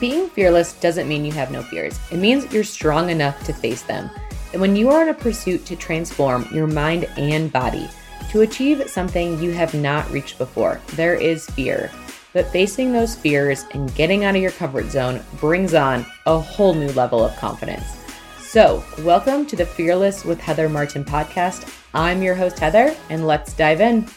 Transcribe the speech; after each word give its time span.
Being 0.00 0.30
fearless 0.30 0.72
doesn't 0.80 1.08
mean 1.08 1.26
you 1.26 1.32
have 1.32 1.50
no 1.50 1.62
fears. 1.62 2.00
It 2.10 2.16
means 2.16 2.50
you're 2.50 2.64
strong 2.64 3.10
enough 3.10 3.44
to 3.44 3.52
face 3.52 3.82
them. 3.82 4.08
And 4.52 4.60
when 4.62 4.74
you 4.74 4.88
are 4.88 5.02
in 5.02 5.10
a 5.10 5.14
pursuit 5.14 5.66
to 5.66 5.76
transform 5.76 6.48
your 6.50 6.66
mind 6.66 7.04
and 7.18 7.52
body 7.52 7.86
to 8.30 8.40
achieve 8.40 8.88
something 8.88 9.38
you 9.42 9.52
have 9.52 9.74
not 9.74 10.10
reached 10.10 10.38
before, 10.38 10.80
there 10.94 11.16
is 11.16 11.44
fear. 11.50 11.90
But 12.32 12.46
facing 12.46 12.94
those 12.94 13.14
fears 13.14 13.66
and 13.72 13.94
getting 13.94 14.24
out 14.24 14.36
of 14.36 14.40
your 14.40 14.52
comfort 14.52 14.90
zone 14.90 15.22
brings 15.38 15.74
on 15.74 16.06
a 16.24 16.38
whole 16.38 16.72
new 16.72 16.90
level 16.92 17.22
of 17.22 17.36
confidence. 17.36 17.98
So, 18.38 18.82
welcome 19.00 19.44
to 19.46 19.54
the 19.54 19.66
Fearless 19.66 20.24
with 20.24 20.40
Heather 20.40 20.70
Martin 20.70 21.04
podcast. 21.04 21.70
I'm 21.92 22.22
your 22.22 22.34
host, 22.34 22.58
Heather, 22.58 22.96
and 23.10 23.26
let's 23.26 23.52
dive 23.52 23.82
in. 23.82 24.08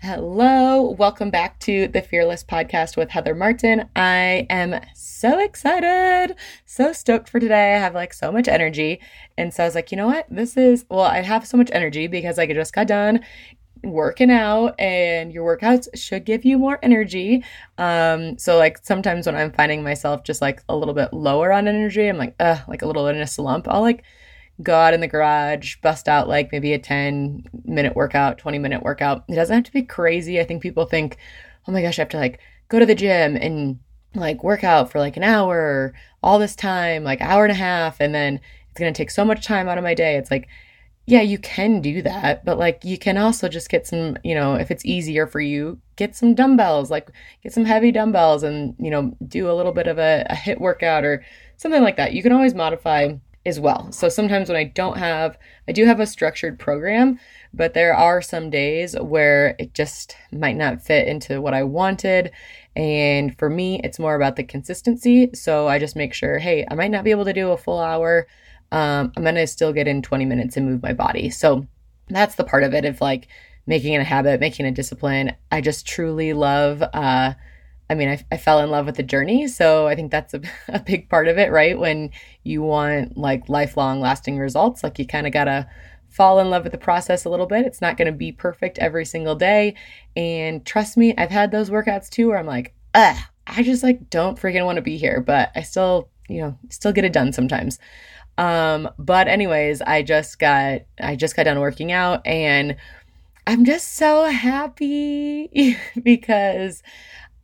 Hello, 0.00 0.92
welcome 0.92 1.28
back 1.28 1.58
to 1.58 1.88
the 1.88 2.00
Fearless 2.00 2.44
podcast 2.44 2.96
with 2.96 3.10
Heather 3.10 3.34
Martin. 3.34 3.88
I 3.96 4.46
am 4.48 4.80
so 4.94 5.40
excited, 5.40 6.36
so 6.64 6.92
stoked 6.92 7.28
for 7.28 7.40
today. 7.40 7.74
I 7.74 7.78
have 7.78 7.96
like 7.96 8.14
so 8.14 8.30
much 8.30 8.46
energy. 8.46 9.00
And 9.36 9.52
so 9.52 9.64
I 9.64 9.66
was 9.66 9.74
like, 9.74 9.90
you 9.90 9.96
know 9.96 10.06
what? 10.06 10.26
This 10.30 10.56
is, 10.56 10.86
well, 10.88 11.00
I 11.00 11.22
have 11.22 11.44
so 11.48 11.56
much 11.56 11.70
energy 11.72 12.06
because 12.06 12.38
I 12.38 12.46
just 12.46 12.72
got 12.72 12.86
done 12.86 13.24
working 13.82 14.30
out 14.30 14.78
and 14.78 15.32
your 15.32 15.56
workouts 15.56 15.88
should 15.96 16.24
give 16.24 16.44
you 16.44 16.58
more 16.58 16.78
energy. 16.80 17.44
Um, 17.76 18.38
so 18.38 18.56
like 18.56 18.78
sometimes 18.84 19.26
when 19.26 19.34
I'm 19.34 19.50
finding 19.50 19.82
myself 19.82 20.22
just 20.22 20.40
like 20.40 20.62
a 20.68 20.76
little 20.76 20.94
bit 20.94 21.12
lower 21.12 21.52
on 21.52 21.66
energy, 21.66 22.06
I'm 22.06 22.18
like, 22.18 22.36
uh, 22.38 22.58
like 22.68 22.82
a 22.82 22.86
little 22.86 23.08
in 23.08 23.16
a 23.16 23.26
slump, 23.26 23.66
I'll 23.68 23.82
like 23.82 24.04
go 24.62 24.74
out 24.74 24.94
in 24.94 25.00
the 25.00 25.08
garage, 25.08 25.76
bust 25.82 26.08
out 26.08 26.28
like 26.28 26.50
maybe 26.52 26.72
a 26.72 26.78
10 26.78 27.44
minute 27.64 27.94
workout, 27.94 28.38
20 28.38 28.58
minute 28.58 28.82
workout. 28.82 29.24
It 29.28 29.34
doesn't 29.34 29.54
have 29.54 29.64
to 29.64 29.72
be 29.72 29.82
crazy. 29.82 30.40
I 30.40 30.44
think 30.44 30.62
people 30.62 30.84
think, 30.84 31.16
oh 31.66 31.72
my 31.72 31.82
gosh, 31.82 31.98
I 31.98 32.02
have 32.02 32.08
to 32.10 32.16
like 32.16 32.40
go 32.68 32.78
to 32.78 32.86
the 32.86 32.94
gym 32.94 33.36
and 33.36 33.78
like 34.14 34.42
work 34.42 34.64
out 34.64 34.90
for 34.90 34.98
like 34.98 35.16
an 35.16 35.22
hour, 35.22 35.94
all 36.22 36.38
this 36.38 36.56
time, 36.56 37.04
like 37.04 37.20
hour 37.20 37.44
and 37.44 37.52
a 37.52 37.56
half, 37.56 38.00
and 38.00 38.14
then 38.14 38.40
it's 38.70 38.78
gonna 38.78 38.92
take 38.92 39.10
so 39.10 39.24
much 39.24 39.46
time 39.46 39.68
out 39.68 39.78
of 39.78 39.84
my 39.84 39.94
day. 39.94 40.16
It's 40.16 40.30
like, 40.30 40.48
yeah, 41.06 41.22
you 41.22 41.38
can 41.38 41.80
do 41.80 42.02
that, 42.02 42.44
but 42.44 42.58
like 42.58 42.84
you 42.84 42.98
can 42.98 43.16
also 43.16 43.48
just 43.48 43.70
get 43.70 43.86
some, 43.86 44.18
you 44.24 44.34
know, 44.34 44.54
if 44.54 44.70
it's 44.70 44.84
easier 44.84 45.26
for 45.26 45.40
you, 45.40 45.80
get 45.96 46.16
some 46.16 46.34
dumbbells, 46.34 46.90
like 46.90 47.10
get 47.42 47.52
some 47.52 47.64
heavy 47.64 47.92
dumbbells 47.92 48.42
and, 48.42 48.74
you 48.78 48.90
know, 48.90 49.16
do 49.26 49.50
a 49.50 49.54
little 49.54 49.72
bit 49.72 49.86
of 49.86 49.98
a, 49.98 50.26
a 50.28 50.34
HIIT 50.34 50.60
workout 50.60 51.04
or 51.04 51.24
something 51.56 51.82
like 51.82 51.96
that. 51.96 52.12
You 52.12 52.22
can 52.22 52.32
always 52.32 52.54
modify 52.54 53.14
as 53.48 53.58
well. 53.58 53.90
So 53.92 54.08
sometimes 54.08 54.48
when 54.48 54.56
I 54.56 54.64
don't 54.64 54.98
have, 54.98 55.38
I 55.66 55.72
do 55.72 55.86
have 55.86 56.00
a 56.00 56.06
structured 56.06 56.58
program, 56.58 57.18
but 57.52 57.74
there 57.74 57.94
are 57.94 58.22
some 58.22 58.50
days 58.50 58.94
where 58.98 59.56
it 59.58 59.74
just 59.74 60.16
might 60.32 60.56
not 60.56 60.82
fit 60.82 61.08
into 61.08 61.40
what 61.40 61.54
I 61.54 61.62
wanted. 61.62 62.30
And 62.76 63.36
for 63.38 63.50
me, 63.50 63.80
it's 63.82 63.98
more 63.98 64.14
about 64.14 64.36
the 64.36 64.44
consistency. 64.44 65.30
So 65.34 65.66
I 65.66 65.78
just 65.78 65.96
make 65.96 66.14
sure, 66.14 66.38
hey, 66.38 66.66
I 66.70 66.74
might 66.74 66.90
not 66.90 67.04
be 67.04 67.10
able 67.10 67.24
to 67.24 67.32
do 67.32 67.50
a 67.50 67.56
full 67.56 67.80
hour. 67.80 68.26
Um, 68.70 69.12
I'm 69.16 69.22
going 69.22 69.34
to 69.34 69.46
still 69.46 69.72
get 69.72 69.88
in 69.88 70.02
20 70.02 70.24
minutes 70.24 70.56
and 70.56 70.66
move 70.66 70.82
my 70.82 70.92
body. 70.92 71.30
So 71.30 71.66
that's 72.08 72.36
the 72.36 72.44
part 72.44 72.62
of 72.62 72.74
it 72.74 72.84
of 72.84 73.00
like 73.00 73.28
making 73.66 73.94
it 73.94 74.00
a 74.00 74.04
habit, 74.04 74.40
making 74.40 74.66
a 74.66 74.70
discipline. 74.70 75.34
I 75.50 75.60
just 75.60 75.86
truly 75.86 76.32
love, 76.32 76.82
uh, 76.82 77.34
I 77.90 77.94
mean, 77.94 78.08
I, 78.08 78.24
I 78.30 78.36
fell 78.36 78.60
in 78.60 78.70
love 78.70 78.86
with 78.86 78.96
the 78.96 79.02
journey. 79.02 79.48
So 79.48 79.86
I 79.86 79.94
think 79.94 80.10
that's 80.10 80.34
a, 80.34 80.42
a 80.68 80.80
big 80.80 81.08
part 81.08 81.28
of 81.28 81.38
it, 81.38 81.50
right? 81.50 81.78
When 81.78 82.10
you 82.44 82.62
want 82.62 83.16
like 83.16 83.48
lifelong 83.48 84.00
lasting 84.00 84.38
results, 84.38 84.82
like 84.82 84.98
you 84.98 85.06
kind 85.06 85.26
of 85.26 85.32
got 85.32 85.44
to 85.44 85.68
fall 86.08 86.40
in 86.40 86.50
love 86.50 86.64
with 86.64 86.72
the 86.72 86.78
process 86.78 87.24
a 87.24 87.30
little 87.30 87.46
bit. 87.46 87.66
It's 87.66 87.80
not 87.80 87.96
going 87.96 88.06
to 88.06 88.12
be 88.12 88.32
perfect 88.32 88.78
every 88.78 89.04
single 89.04 89.34
day. 89.34 89.74
And 90.16 90.64
trust 90.64 90.96
me, 90.96 91.14
I've 91.16 91.30
had 91.30 91.50
those 91.50 91.70
workouts 91.70 92.08
too 92.08 92.28
where 92.28 92.38
I'm 92.38 92.46
like, 92.46 92.74
ah, 92.94 93.30
I 93.46 93.62
just 93.62 93.82
like 93.82 94.10
don't 94.10 94.38
freaking 94.38 94.64
want 94.64 94.76
to 94.76 94.82
be 94.82 94.96
here, 94.96 95.20
but 95.20 95.50
I 95.54 95.62
still, 95.62 96.08
you 96.28 96.40
know, 96.40 96.58
still 96.70 96.92
get 96.92 97.04
it 97.04 97.12
done 97.12 97.32
sometimes. 97.32 97.78
Um, 98.36 98.88
but 98.98 99.26
anyways, 99.28 99.82
I 99.82 100.02
just 100.02 100.38
got 100.38 100.82
I 101.00 101.16
just 101.16 101.34
got 101.34 101.44
done 101.44 101.58
working 101.60 101.90
out 101.90 102.24
and 102.26 102.76
I'm 103.46 103.64
just 103.64 103.94
so 103.94 104.24
happy 104.24 105.76
because 106.02 106.82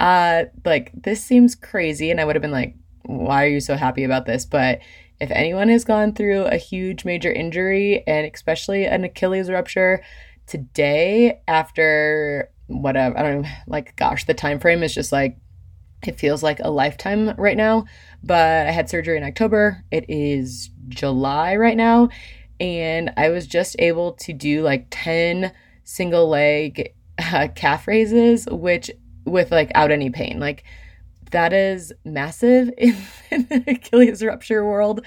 uh, 0.00 0.44
like 0.65 0.91
this 0.94 1.22
seems 1.22 1.55
crazy, 1.55 2.10
and 2.10 2.21
I 2.21 2.25
would 2.25 2.37
have 2.37 2.43
been 2.43 2.50
like, 2.50 2.77
why 3.05 3.44
are 3.44 3.49
you 3.49 3.60
so 3.60 3.77
happy 3.77 4.05
about 4.05 4.27
this? 4.27 4.44
But 4.44 4.81
if 5.21 5.31
anyone 5.31 5.69
has 5.69 5.84
gone 5.84 6.12
through 6.12 6.44
a 6.44 6.56
huge 6.56 7.05
major 7.05 7.32
injury 7.32 8.03
and 8.06 8.31
especially 8.32 8.84
an 8.87 9.05
Achilles 9.05 9.50
rupture 9.50 10.03
today 10.47 11.41
after 11.47 12.50
whatever, 12.66 13.19
I 13.19 13.22
don't 13.22 13.43
know, 13.43 13.49
like 13.66 13.97
gosh, 13.97 14.25
the 14.25 14.34
time 14.34 14.59
frame 14.59 14.82
is 14.82 14.94
just 14.94 15.12
like 15.12 15.38
it 16.03 16.19
feels 16.19 16.43
like 16.43 16.61
a 16.61 16.71
lifetime 16.71 17.34
right 17.38 17.56
now. 17.56 17.87
But 18.22 18.66
I 18.66 18.71
had 18.71 18.91
surgery 18.91 19.16
in 19.16 19.22
October. 19.22 19.82
It 19.91 20.05
is 20.09 20.71
July 20.88 21.56
right 21.56 21.76
now, 21.76 22.09
and 22.61 23.12
I 23.16 23.31
was 23.31 23.47
just 23.47 23.76
able 23.78 24.12
to 24.12 24.32
do 24.32 24.62
like 24.62 24.87
10 24.91 25.53
single 25.84 26.28
leg 26.28 26.94
uh, 27.19 27.49
calf 27.55 27.87
raises, 27.87 28.47
which 28.50 28.91
with 29.25 29.51
like 29.51 29.71
out 29.75 29.91
any 29.91 30.11
pain. 30.11 30.39
Like 30.39 30.65
that 31.31 31.53
is 31.53 31.93
massive 32.05 32.71
in, 32.79 32.97
in 33.31 33.47
the 33.47 33.65
Achilles 33.67 34.23
rupture 34.23 34.65
world. 34.65 35.05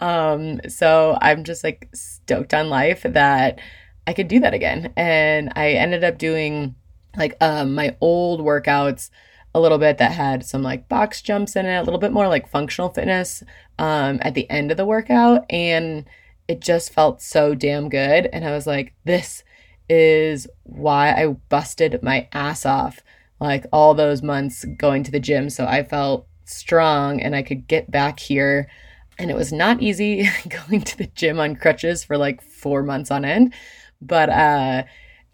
Um, 0.00 0.60
so 0.68 1.18
I'm 1.20 1.44
just 1.44 1.62
like 1.62 1.88
stoked 1.94 2.54
on 2.54 2.68
life 2.68 3.02
that 3.02 3.60
I 4.06 4.12
could 4.12 4.28
do 4.28 4.40
that 4.40 4.54
again. 4.54 4.92
And 4.96 5.52
I 5.56 5.72
ended 5.72 6.04
up 6.04 6.18
doing 6.18 6.74
like 7.16 7.36
um, 7.40 7.74
my 7.74 7.96
old 8.00 8.40
workouts 8.40 9.10
a 9.54 9.60
little 9.60 9.78
bit 9.78 9.98
that 9.98 10.12
had 10.12 10.44
some 10.44 10.62
like 10.62 10.88
box 10.88 11.22
jumps 11.22 11.56
in 11.56 11.66
it, 11.66 11.76
a 11.76 11.82
little 11.82 12.00
bit 12.00 12.12
more 12.12 12.28
like 12.28 12.48
functional 12.48 12.90
fitness 12.90 13.42
um, 13.78 14.18
at 14.22 14.34
the 14.34 14.48
end 14.50 14.70
of 14.70 14.76
the 14.76 14.84
workout. 14.84 15.44
And 15.50 16.04
it 16.48 16.60
just 16.60 16.92
felt 16.92 17.22
so 17.22 17.54
damn 17.54 17.88
good. 17.88 18.28
And 18.32 18.44
I 18.44 18.52
was 18.52 18.66
like, 18.66 18.94
this 19.04 19.42
is 19.88 20.46
why 20.64 21.12
I 21.12 21.26
busted 21.26 22.02
my 22.02 22.28
ass 22.32 22.66
off 22.66 23.00
like 23.40 23.66
all 23.72 23.94
those 23.94 24.22
months 24.22 24.64
going 24.76 25.02
to 25.04 25.10
the 25.10 25.20
gym. 25.20 25.50
So 25.50 25.66
I 25.66 25.82
felt 25.82 26.26
strong 26.44 27.20
and 27.20 27.34
I 27.34 27.42
could 27.42 27.66
get 27.66 27.90
back 27.90 28.18
here. 28.18 28.68
And 29.18 29.30
it 29.30 29.36
was 29.36 29.52
not 29.52 29.82
easy 29.82 30.28
going 30.68 30.82
to 30.82 30.98
the 30.98 31.06
gym 31.06 31.40
on 31.40 31.56
crutches 31.56 32.04
for 32.04 32.16
like 32.16 32.42
four 32.42 32.82
months 32.82 33.10
on 33.10 33.24
end. 33.24 33.54
But 34.00 34.28
uh, 34.28 34.84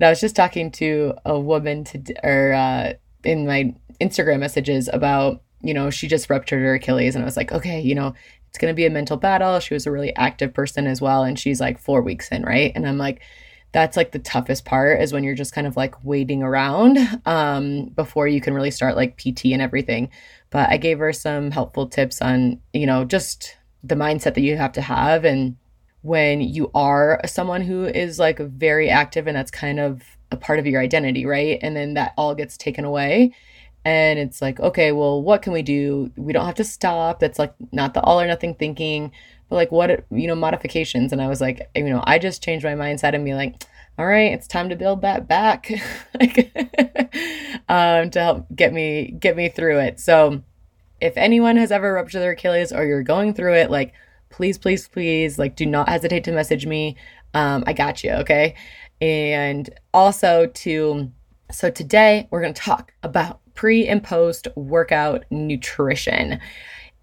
I 0.00 0.08
was 0.08 0.20
just 0.20 0.36
talking 0.36 0.70
to 0.72 1.14
a 1.24 1.38
woman 1.38 1.84
to, 1.84 2.14
or 2.22 2.52
uh, 2.52 2.92
in 3.24 3.46
my 3.46 3.74
Instagram 4.00 4.40
messages 4.40 4.88
about, 4.92 5.42
you 5.62 5.74
know, 5.74 5.90
she 5.90 6.08
just 6.08 6.30
ruptured 6.30 6.62
her 6.62 6.74
Achilles. 6.74 7.14
And 7.14 7.22
I 7.22 7.26
was 7.26 7.36
like, 7.36 7.52
okay, 7.52 7.80
you 7.80 7.94
know, 7.94 8.14
it's 8.48 8.58
going 8.58 8.70
to 8.70 8.76
be 8.76 8.86
a 8.86 8.90
mental 8.90 9.16
battle. 9.16 9.60
She 9.60 9.74
was 9.74 9.86
a 9.86 9.90
really 9.90 10.14
active 10.16 10.52
person 10.52 10.86
as 10.86 11.00
well. 11.00 11.24
And 11.24 11.38
she's 11.38 11.60
like 11.60 11.78
four 11.78 12.02
weeks 12.02 12.28
in, 12.28 12.42
right? 12.42 12.72
And 12.74 12.86
I'm 12.86 12.98
like, 12.98 13.22
that's 13.72 13.96
like 13.96 14.12
the 14.12 14.18
toughest 14.18 14.64
part 14.64 15.00
is 15.00 15.12
when 15.12 15.24
you're 15.24 15.34
just 15.34 15.54
kind 15.54 15.66
of 15.66 15.76
like 15.76 16.04
waiting 16.04 16.42
around 16.42 16.98
um, 17.26 17.86
before 17.86 18.28
you 18.28 18.40
can 18.40 18.54
really 18.54 18.70
start 18.70 18.96
like 18.96 19.16
PT 19.16 19.46
and 19.46 19.62
everything. 19.62 20.10
But 20.50 20.70
I 20.70 20.76
gave 20.76 20.98
her 20.98 21.12
some 21.12 21.50
helpful 21.50 21.88
tips 21.88 22.20
on, 22.20 22.60
you 22.72 22.86
know, 22.86 23.04
just 23.04 23.56
the 23.82 23.94
mindset 23.94 24.34
that 24.34 24.42
you 24.42 24.56
have 24.56 24.72
to 24.72 24.82
have. 24.82 25.24
And 25.24 25.56
when 26.02 26.40
you 26.40 26.70
are 26.74 27.20
someone 27.24 27.62
who 27.62 27.86
is 27.86 28.18
like 28.18 28.38
very 28.38 28.90
active 28.90 29.26
and 29.26 29.36
that's 29.36 29.50
kind 29.50 29.80
of 29.80 30.02
a 30.30 30.36
part 30.36 30.58
of 30.58 30.66
your 30.66 30.80
identity, 30.80 31.24
right? 31.24 31.58
And 31.62 31.74
then 31.74 31.94
that 31.94 32.12
all 32.16 32.34
gets 32.34 32.56
taken 32.56 32.84
away. 32.84 33.32
And 33.84 34.18
it's 34.18 34.40
like, 34.40 34.60
okay, 34.60 34.92
well, 34.92 35.22
what 35.22 35.42
can 35.42 35.52
we 35.52 35.62
do? 35.62 36.12
We 36.16 36.32
don't 36.32 36.46
have 36.46 36.54
to 36.56 36.64
stop. 36.64 37.18
That's 37.18 37.38
like 37.38 37.54
not 37.72 37.94
the 37.94 38.00
all 38.02 38.20
or 38.20 38.26
nothing 38.26 38.54
thinking 38.54 39.12
but 39.52 39.56
like 39.56 39.70
what 39.70 40.06
you 40.10 40.26
know 40.26 40.34
modifications 40.34 41.12
and 41.12 41.20
i 41.20 41.28
was 41.28 41.42
like 41.42 41.68
you 41.74 41.84
know 41.84 42.02
i 42.04 42.18
just 42.18 42.42
changed 42.42 42.64
my 42.64 42.72
mindset 42.72 43.14
and 43.14 43.22
be 43.22 43.34
like 43.34 43.62
all 43.98 44.06
right 44.06 44.32
it's 44.32 44.46
time 44.46 44.70
to 44.70 44.76
build 44.76 45.02
that 45.02 45.28
back 45.28 45.70
um, 47.68 48.08
to 48.08 48.18
help 48.18 48.46
get 48.56 48.72
me 48.72 49.14
get 49.20 49.36
me 49.36 49.50
through 49.50 49.78
it 49.78 50.00
so 50.00 50.42
if 51.02 51.12
anyone 51.18 51.58
has 51.58 51.70
ever 51.70 51.92
ruptured 51.92 52.22
their 52.22 52.30
achilles 52.30 52.72
or 52.72 52.86
you're 52.86 53.02
going 53.02 53.34
through 53.34 53.52
it 53.52 53.70
like 53.70 53.92
please 54.30 54.56
please 54.56 54.88
please 54.88 55.38
like 55.38 55.54
do 55.54 55.66
not 55.66 55.86
hesitate 55.86 56.24
to 56.24 56.32
message 56.32 56.64
me 56.64 56.96
um, 57.34 57.62
i 57.66 57.74
got 57.74 58.02
you 58.02 58.10
okay 58.12 58.54
and 59.02 59.68
also 59.92 60.46
to 60.46 61.12
so 61.50 61.68
today 61.68 62.26
we're 62.30 62.40
going 62.40 62.54
to 62.54 62.62
talk 62.62 62.94
about 63.02 63.41
pre 63.54 63.86
and 63.86 64.02
post 64.02 64.48
workout 64.56 65.24
nutrition 65.30 66.40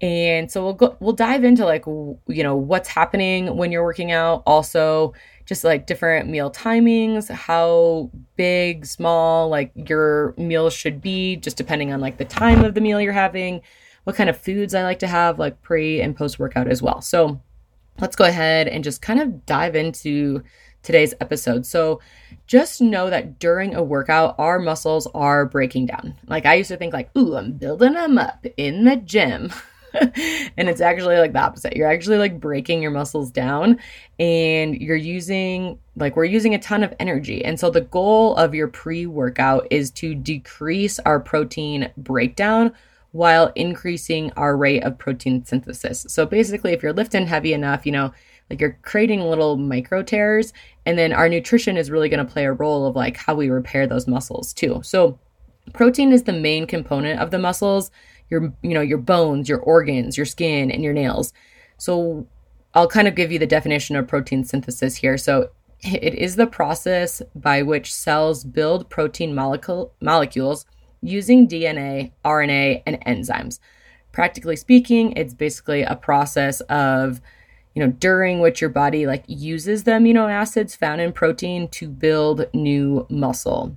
and 0.00 0.50
so 0.50 0.64
we'll 0.64 0.74
go 0.74 0.96
we'll 1.00 1.12
dive 1.12 1.44
into 1.44 1.64
like 1.64 1.84
you 1.86 2.42
know 2.42 2.56
what's 2.56 2.88
happening 2.88 3.56
when 3.56 3.70
you're 3.70 3.84
working 3.84 4.12
out, 4.12 4.42
also 4.46 5.12
just 5.44 5.64
like 5.64 5.86
different 5.86 6.28
meal 6.28 6.50
timings, 6.50 7.28
how 7.30 8.10
big, 8.36 8.86
small 8.86 9.48
like 9.48 9.72
your 9.74 10.34
meals 10.38 10.72
should 10.72 11.00
be 11.02 11.36
just 11.36 11.56
depending 11.56 11.92
on 11.92 12.00
like 12.00 12.16
the 12.16 12.24
time 12.24 12.64
of 12.64 12.74
the 12.74 12.80
meal 12.80 13.00
you're 13.00 13.12
having, 13.12 13.60
what 14.04 14.16
kind 14.16 14.30
of 14.30 14.38
foods 14.38 14.74
I 14.74 14.84
like 14.84 15.00
to 15.00 15.06
have 15.06 15.38
like 15.38 15.60
pre 15.60 16.00
and 16.00 16.16
post 16.16 16.38
workout 16.38 16.68
as 16.68 16.80
well. 16.80 17.02
So 17.02 17.40
let's 18.00 18.16
go 18.16 18.24
ahead 18.24 18.68
and 18.68 18.82
just 18.82 19.02
kind 19.02 19.20
of 19.20 19.44
dive 19.44 19.76
into 19.76 20.42
today's 20.82 21.14
episode. 21.20 21.66
So 21.66 22.00
just 22.46 22.80
know 22.80 23.10
that 23.10 23.38
during 23.38 23.74
a 23.74 23.82
workout, 23.82 24.34
our 24.38 24.58
muscles 24.58 25.06
are 25.14 25.46
breaking 25.46 25.86
down. 25.86 26.14
Like 26.26 26.46
I 26.46 26.54
used 26.54 26.68
to 26.68 26.76
think 26.76 26.92
like, 26.92 27.14
ooh, 27.16 27.36
I'm 27.36 27.52
building 27.52 27.94
them 27.94 28.18
up 28.18 28.44
in 28.56 28.84
the 28.84 28.96
gym. 28.96 29.52
and 29.94 30.68
it's 30.68 30.80
actually 30.80 31.18
like 31.18 31.32
the 31.32 31.40
opposite. 31.40 31.76
You're 31.76 31.90
actually 31.90 32.18
like 32.18 32.40
breaking 32.40 32.82
your 32.82 32.90
muscles 32.90 33.30
down 33.30 33.78
and 34.18 34.76
you're 34.76 34.96
using 34.96 35.78
like 35.96 36.16
we're 36.16 36.24
using 36.24 36.54
a 36.54 36.58
ton 36.58 36.82
of 36.82 36.94
energy. 37.00 37.44
And 37.44 37.58
so 37.58 37.70
the 37.70 37.80
goal 37.80 38.36
of 38.36 38.54
your 38.54 38.68
pre-workout 38.68 39.66
is 39.70 39.90
to 39.92 40.14
decrease 40.14 40.98
our 41.00 41.18
protein 41.18 41.90
breakdown 41.96 42.72
while 43.12 43.52
increasing 43.56 44.32
our 44.36 44.56
rate 44.56 44.84
of 44.84 44.96
protein 44.96 45.44
synthesis. 45.44 46.06
So 46.08 46.24
basically 46.24 46.72
if 46.72 46.82
you're 46.82 46.92
lifting 46.92 47.26
heavy 47.26 47.52
enough, 47.52 47.84
you 47.84 47.92
know, 47.92 48.12
like 48.50 48.60
you're 48.60 48.78
creating 48.82 49.20
little 49.20 49.56
micro 49.56 50.02
tears 50.02 50.52
and 50.84 50.98
then 50.98 51.12
our 51.12 51.28
nutrition 51.28 51.76
is 51.76 51.90
really 51.90 52.08
going 52.08 52.24
to 52.24 52.30
play 52.30 52.44
a 52.44 52.52
role 52.52 52.84
of 52.84 52.96
like 52.96 53.16
how 53.16 53.34
we 53.34 53.48
repair 53.48 53.86
those 53.86 54.08
muscles 54.08 54.52
too. 54.52 54.80
So 54.82 55.18
protein 55.72 56.12
is 56.12 56.24
the 56.24 56.32
main 56.32 56.66
component 56.66 57.20
of 57.20 57.30
the 57.30 57.38
muscles 57.38 57.90
your 58.28 58.52
you 58.62 58.74
know 58.74 58.80
your 58.80 58.98
bones 58.98 59.48
your 59.48 59.60
organs 59.60 60.16
your 60.16 60.26
skin 60.26 60.70
and 60.70 60.82
your 60.82 60.92
nails. 60.92 61.32
So 61.78 62.26
i'll 62.74 62.88
kind 62.88 63.08
of 63.08 63.14
give 63.14 63.32
you 63.32 63.38
the 63.38 63.46
definition 63.46 63.96
of 63.96 64.08
protein 64.08 64.44
synthesis 64.44 64.96
here. 64.96 65.16
So 65.16 65.50
it 65.82 66.14
is 66.14 66.36
the 66.36 66.46
process 66.46 67.22
by 67.34 67.62
which 67.62 67.94
cells 67.94 68.44
build 68.44 68.90
protein 68.90 69.34
molecule, 69.34 69.94
molecules 70.00 70.66
using 71.02 71.48
dna 71.48 72.10
rna 72.24 72.82
and 72.84 73.00
enzymes. 73.06 73.60
Practically 74.12 74.56
speaking 74.56 75.12
it's 75.12 75.34
basically 75.34 75.82
a 75.82 75.94
process 75.94 76.60
of 76.62 77.20
you 77.74 77.84
know 77.84 77.92
during 77.92 78.40
which 78.40 78.60
your 78.60 78.70
body 78.70 79.06
like 79.06 79.24
uses 79.26 79.84
the 79.84 79.92
amino 79.92 80.30
acids 80.30 80.74
found 80.74 81.00
in 81.00 81.12
protein 81.12 81.68
to 81.68 81.88
build 81.88 82.46
new 82.52 83.06
muscle 83.08 83.76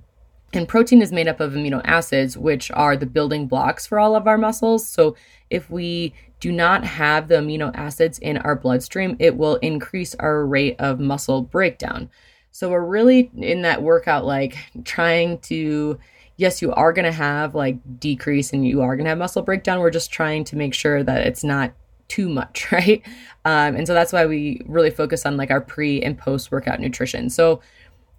and 0.54 0.68
protein 0.68 1.02
is 1.02 1.12
made 1.12 1.26
up 1.26 1.40
of 1.40 1.52
amino 1.52 1.80
acids, 1.84 2.38
which 2.38 2.70
are 2.70 2.96
the 2.96 3.06
building 3.06 3.46
blocks 3.46 3.86
for 3.86 3.98
all 3.98 4.14
of 4.14 4.26
our 4.26 4.38
muscles. 4.38 4.88
So 4.88 5.16
if 5.50 5.68
we 5.68 6.14
do 6.40 6.52
not 6.52 6.84
have 6.84 7.28
the 7.28 7.36
amino 7.36 7.74
acids 7.74 8.18
in 8.18 8.38
our 8.38 8.54
bloodstream, 8.54 9.16
it 9.18 9.36
will 9.36 9.56
increase 9.56 10.14
our 10.16 10.46
rate 10.46 10.76
of 10.78 11.00
muscle 11.00 11.42
breakdown. 11.42 12.08
So 12.52 12.70
we're 12.70 12.84
really 12.84 13.30
in 13.36 13.62
that 13.62 13.82
workout, 13.82 14.24
like 14.24 14.56
trying 14.84 15.38
to, 15.38 15.98
yes, 16.36 16.62
you 16.62 16.72
are 16.72 16.92
going 16.92 17.06
to 17.06 17.12
have 17.12 17.54
like 17.54 17.78
decrease 17.98 18.52
and 18.52 18.66
you 18.66 18.80
are 18.80 18.94
going 18.94 19.06
to 19.06 19.10
have 19.10 19.18
muscle 19.18 19.42
breakdown. 19.42 19.80
We're 19.80 19.90
just 19.90 20.12
trying 20.12 20.44
to 20.44 20.56
make 20.56 20.74
sure 20.74 21.02
that 21.02 21.26
it's 21.26 21.42
not 21.42 21.72
too 22.08 22.28
much, 22.28 22.66
right? 22.72 23.02
Um, 23.44 23.76
and 23.76 23.86
so 23.86 23.94
that's 23.94 24.12
why 24.12 24.26
we 24.26 24.62
really 24.66 24.90
focus 24.90 25.26
on 25.26 25.36
like 25.36 25.50
our 25.50 25.60
pre 25.60 26.02
and 26.02 26.16
post 26.16 26.50
workout 26.50 26.80
nutrition. 26.80 27.30
So 27.30 27.60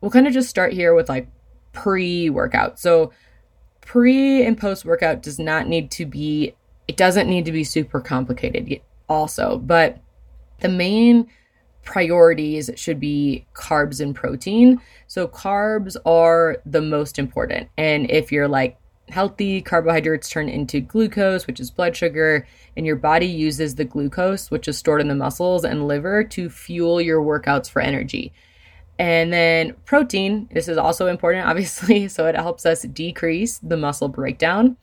we'll 0.02 0.12
kind 0.12 0.28
of 0.28 0.34
just 0.34 0.50
start 0.50 0.74
here 0.74 0.94
with 0.94 1.10
like 1.10 1.28
pre 1.76 2.30
workout. 2.30 2.80
So, 2.80 3.12
pre 3.82 4.44
and 4.44 4.58
post 4.58 4.86
workout 4.86 5.22
does 5.22 5.38
not 5.38 5.68
need 5.68 5.92
to 5.92 6.06
be, 6.06 6.56
it 6.88 6.98
doesn't 6.98 7.30
need 7.30 7.46
to 7.46 7.52
be 7.52 7.64
super 7.64 8.00
complicated 8.00 8.82
also, 9.08 9.60
but 9.60 10.00
the 10.62 10.70
main 10.70 11.28
priorities 11.84 12.72
should 12.76 13.00
be 13.00 13.46
carbs 13.54 14.00
and 14.00 14.16
protein. 14.16 14.82
So, 15.08 15.28
carbs 15.28 15.96
are 16.06 16.58
the 16.66 16.82
most 16.82 17.20
important. 17.20 17.70
And 17.78 18.10
if 18.10 18.32
you're 18.32 18.48
like 18.48 18.78
healthy, 19.10 19.62
carbohydrates 19.62 20.30
turn 20.30 20.50
into 20.50 20.80
glucose, 20.82 21.48
which 21.48 21.60
is 21.60 21.72
blood 21.72 21.96
sugar, 21.96 22.48
and 22.76 22.86
your 22.86 22.96
body 22.96 23.28
uses 23.28 23.76
the 23.76 23.86
glucose, 23.86 24.50
which 24.50 24.68
is 24.68 24.78
stored 24.78 25.02
in 25.02 25.08
the 25.08 25.16
muscles 25.16 25.64
and 25.64 25.88
liver, 25.88 26.24
to 26.24 26.50
fuel 26.50 27.00
your 27.00 27.22
workouts 27.22 27.70
for 27.70 27.82
energy. 27.82 28.34
And 28.98 29.32
then 29.32 29.76
protein, 29.86 30.50
this 30.52 30.68
is 30.68 30.78
also 30.78 31.08
important, 31.08 31.48
obviously, 31.48 32.08
so 32.08 32.26
it 32.28 32.36
helps 32.36 32.66
us 32.66 32.84
decrease 32.84 33.60
the 33.60 33.78
muscle 33.78 34.10
breakdown. 34.10 34.78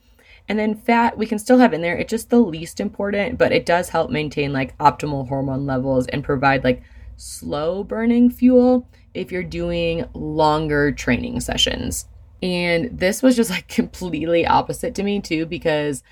And 0.49 0.59
then 0.59 0.75
fat, 0.75 1.17
we 1.17 1.25
can 1.25 1.39
still 1.39 1.59
have 1.59 1.73
in 1.73 1.81
there. 1.81 1.95
It's 1.95 2.09
just 2.09 2.29
the 2.29 2.39
least 2.39 2.79
important, 2.79 3.37
but 3.37 3.53
it 3.53 3.65
does 3.65 3.89
help 3.89 4.11
maintain 4.11 4.51
like 4.51 4.77
optimal 4.77 5.27
hormone 5.29 5.65
levels 5.65 6.05
and 6.07 6.23
provide 6.23 6.65
like 6.65 6.83
slow 7.15 7.83
burning 7.83 8.29
fuel 8.29 8.87
if 9.13 9.31
you're 9.31 9.43
doing 9.43 10.05
longer 10.13 10.91
training 10.91 11.39
sessions. 11.39 12.07
And 12.43 12.99
this 12.99 13.23
was 13.23 13.37
just 13.37 13.49
like 13.49 13.67
completely 13.69 14.45
opposite 14.45 14.93
to 14.95 15.03
me 15.03 15.21
too, 15.21 15.45
because 15.45 16.03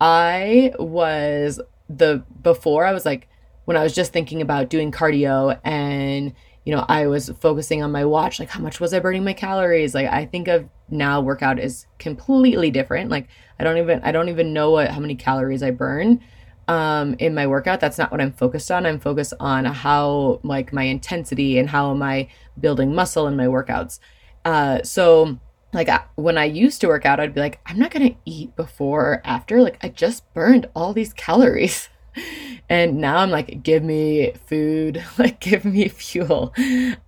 I 0.00 0.72
was 0.78 1.60
the 1.88 2.22
before 2.40 2.86
I 2.86 2.92
was 2.92 3.04
like, 3.04 3.28
when 3.64 3.76
I 3.76 3.82
was 3.82 3.94
just 3.94 4.12
thinking 4.12 4.40
about 4.40 4.70
doing 4.70 4.92
cardio 4.92 5.58
and 5.64 6.32
you 6.64 6.76
know, 6.76 6.84
I 6.88 7.06
was 7.06 7.30
focusing 7.40 7.82
on 7.82 7.90
my 7.90 8.04
watch, 8.04 8.38
like 8.38 8.50
how 8.50 8.60
much 8.60 8.80
was 8.80 8.94
I 8.94 9.00
burning 9.00 9.24
my 9.24 9.32
calories? 9.32 9.94
Like 9.94 10.06
I 10.06 10.26
think 10.26 10.46
of 10.46 10.68
now 10.90 11.20
workout 11.20 11.58
is 11.58 11.86
completely 11.98 12.70
different. 12.70 13.10
Like 13.10 13.28
I 13.58 13.64
don't 13.64 13.78
even 13.78 14.00
I 14.04 14.12
don't 14.12 14.28
even 14.28 14.52
know 14.52 14.70
what 14.70 14.90
how 14.90 15.00
many 15.00 15.16
calories 15.16 15.62
I 15.62 15.72
burn 15.72 16.20
um 16.68 17.16
in 17.18 17.34
my 17.34 17.48
workout. 17.48 17.80
That's 17.80 17.98
not 17.98 18.12
what 18.12 18.20
I'm 18.20 18.32
focused 18.32 18.70
on. 18.70 18.86
I'm 18.86 19.00
focused 19.00 19.34
on 19.40 19.64
how 19.64 20.38
like 20.44 20.72
my 20.72 20.84
intensity 20.84 21.58
and 21.58 21.68
how 21.68 21.90
am 21.90 22.02
I 22.02 22.28
building 22.60 22.94
muscle 22.94 23.26
in 23.26 23.36
my 23.36 23.46
workouts. 23.46 23.98
Uh 24.44 24.82
so 24.84 25.40
like 25.72 25.88
when 26.16 26.36
I 26.36 26.44
used 26.44 26.80
to 26.80 26.88
work 26.88 27.06
out, 27.06 27.20
I'd 27.20 27.34
be 27.34 27.40
like, 27.40 27.60
I'm 27.66 27.78
not 27.78 27.90
gonna 27.90 28.16
eat 28.24 28.54
before 28.56 29.12
or 29.12 29.22
after. 29.24 29.62
Like 29.62 29.78
I 29.82 29.88
just 29.88 30.32
burned 30.34 30.68
all 30.74 30.92
these 30.92 31.12
calories. 31.12 31.88
and 32.68 32.98
now 32.98 33.18
i'm 33.18 33.30
like 33.30 33.62
give 33.62 33.82
me 33.82 34.32
food 34.46 35.04
like 35.18 35.40
give 35.40 35.64
me 35.64 35.88
fuel 35.88 36.54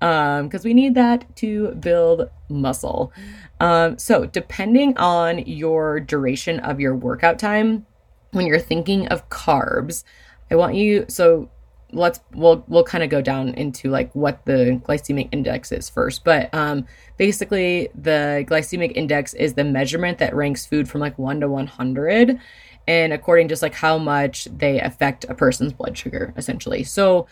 um 0.01 0.47
because 0.47 0.65
we 0.65 0.75
need 0.75 0.95
that 0.95 1.25
to 1.37 1.71
build 1.77 2.29
muscle 2.49 3.13
um 3.61 3.97
so 3.99 4.27
depending 4.27 4.97
on 4.99 5.39
your 5.39 6.01
duration 6.01 6.61
of 6.61 6.81
your 6.81 6.95
workout 6.95 7.39
time 7.39 7.87
when 8.33 8.47
you're 8.47 8.59
thinking 8.59 9.07
of 9.09 9.29
carbs 9.29 10.05
i 10.51 10.55
want 10.55 10.75
you 10.75 11.05
so 11.09 11.49
let's 11.93 12.21
we'll 12.33 12.65
we'll 12.69 12.85
kind 12.85 13.05
of 13.05 13.11
go 13.11 13.21
down 13.21 13.51
into 13.51 13.91
like 13.91 14.13
what 14.15 14.45
the 14.47 14.81
glycemic 14.85 15.29
index 15.31 15.71
is 15.73 15.91
first 15.91 16.25
but 16.25 16.53
um 16.55 16.87
basically 17.19 17.89
the 17.95 18.45
glycemic 18.49 18.93
index 18.95 19.35
is 19.35 19.55
the 19.55 19.65
measurement 19.65 20.19
that 20.19 20.35
ranks 20.35 20.65
food 20.65 20.89
from 20.89 21.01
like 21.01 21.19
1 21.19 21.41
to 21.41 21.49
100 21.49 22.41
and 22.87 23.13
according 23.13 23.49
just 23.49 23.63
like 23.63 23.75
how 23.75 23.99
much 23.99 24.47
they 24.47 24.81
affect 24.81 25.25
a 25.29 25.35
person's 25.35 25.73
blood 25.73 25.97
sugar 25.97 26.35
essentially. 26.37 26.83
So 26.85 27.27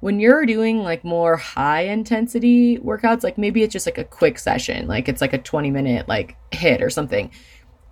when 0.00 0.20
you're 0.20 0.44
doing 0.46 0.82
like 0.82 1.04
more 1.04 1.36
high 1.36 1.82
intensity 1.82 2.78
workouts, 2.78 3.24
like 3.24 3.38
maybe 3.38 3.62
it's 3.62 3.72
just 3.72 3.86
like 3.86 3.98
a 3.98 4.04
quick 4.04 4.38
session, 4.38 4.86
like 4.86 5.08
it's 5.08 5.20
like 5.20 5.32
a 5.32 5.38
20 5.38 5.70
minute 5.70 6.08
like 6.08 6.36
HIIT 6.52 6.80
or 6.82 6.90
something. 6.90 7.30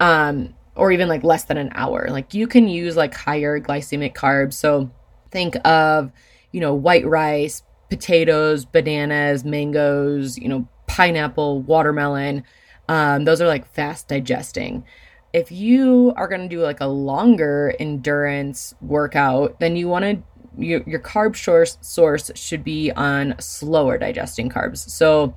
Um 0.00 0.54
or 0.74 0.90
even 0.90 1.08
like 1.08 1.22
less 1.22 1.44
than 1.44 1.58
an 1.58 1.70
hour. 1.74 2.08
Like 2.08 2.34
you 2.34 2.46
can 2.46 2.68
use 2.68 2.96
like 2.96 3.14
higher 3.14 3.60
glycemic 3.60 4.14
carbs. 4.14 4.54
So 4.54 4.90
think 5.32 5.56
of, 5.66 6.12
you 6.52 6.60
know, 6.60 6.74
white 6.74 7.06
rice, 7.06 7.62
potatoes, 7.90 8.64
bananas, 8.64 9.44
mangoes, 9.44 10.38
you 10.38 10.48
know, 10.48 10.68
pineapple, 10.86 11.62
watermelon. 11.62 12.44
Um, 12.88 13.24
those 13.24 13.40
are 13.40 13.46
like 13.46 13.66
fast 13.72 14.08
digesting 14.08 14.84
if 15.32 15.50
you 15.50 16.12
are 16.16 16.28
going 16.28 16.42
to 16.42 16.48
do 16.48 16.60
like 16.60 16.80
a 16.80 16.86
longer 16.86 17.74
endurance 17.80 18.74
workout, 18.80 19.58
then 19.60 19.76
you 19.76 19.88
want 19.88 20.04
to 20.04 20.22
your, 20.58 20.82
your 20.86 21.00
carb 21.00 21.34
source 21.34 21.78
source 21.80 22.30
should 22.34 22.62
be 22.62 22.90
on 22.92 23.34
slower 23.38 23.96
digesting 23.96 24.50
carbs. 24.50 24.78
So 24.90 25.34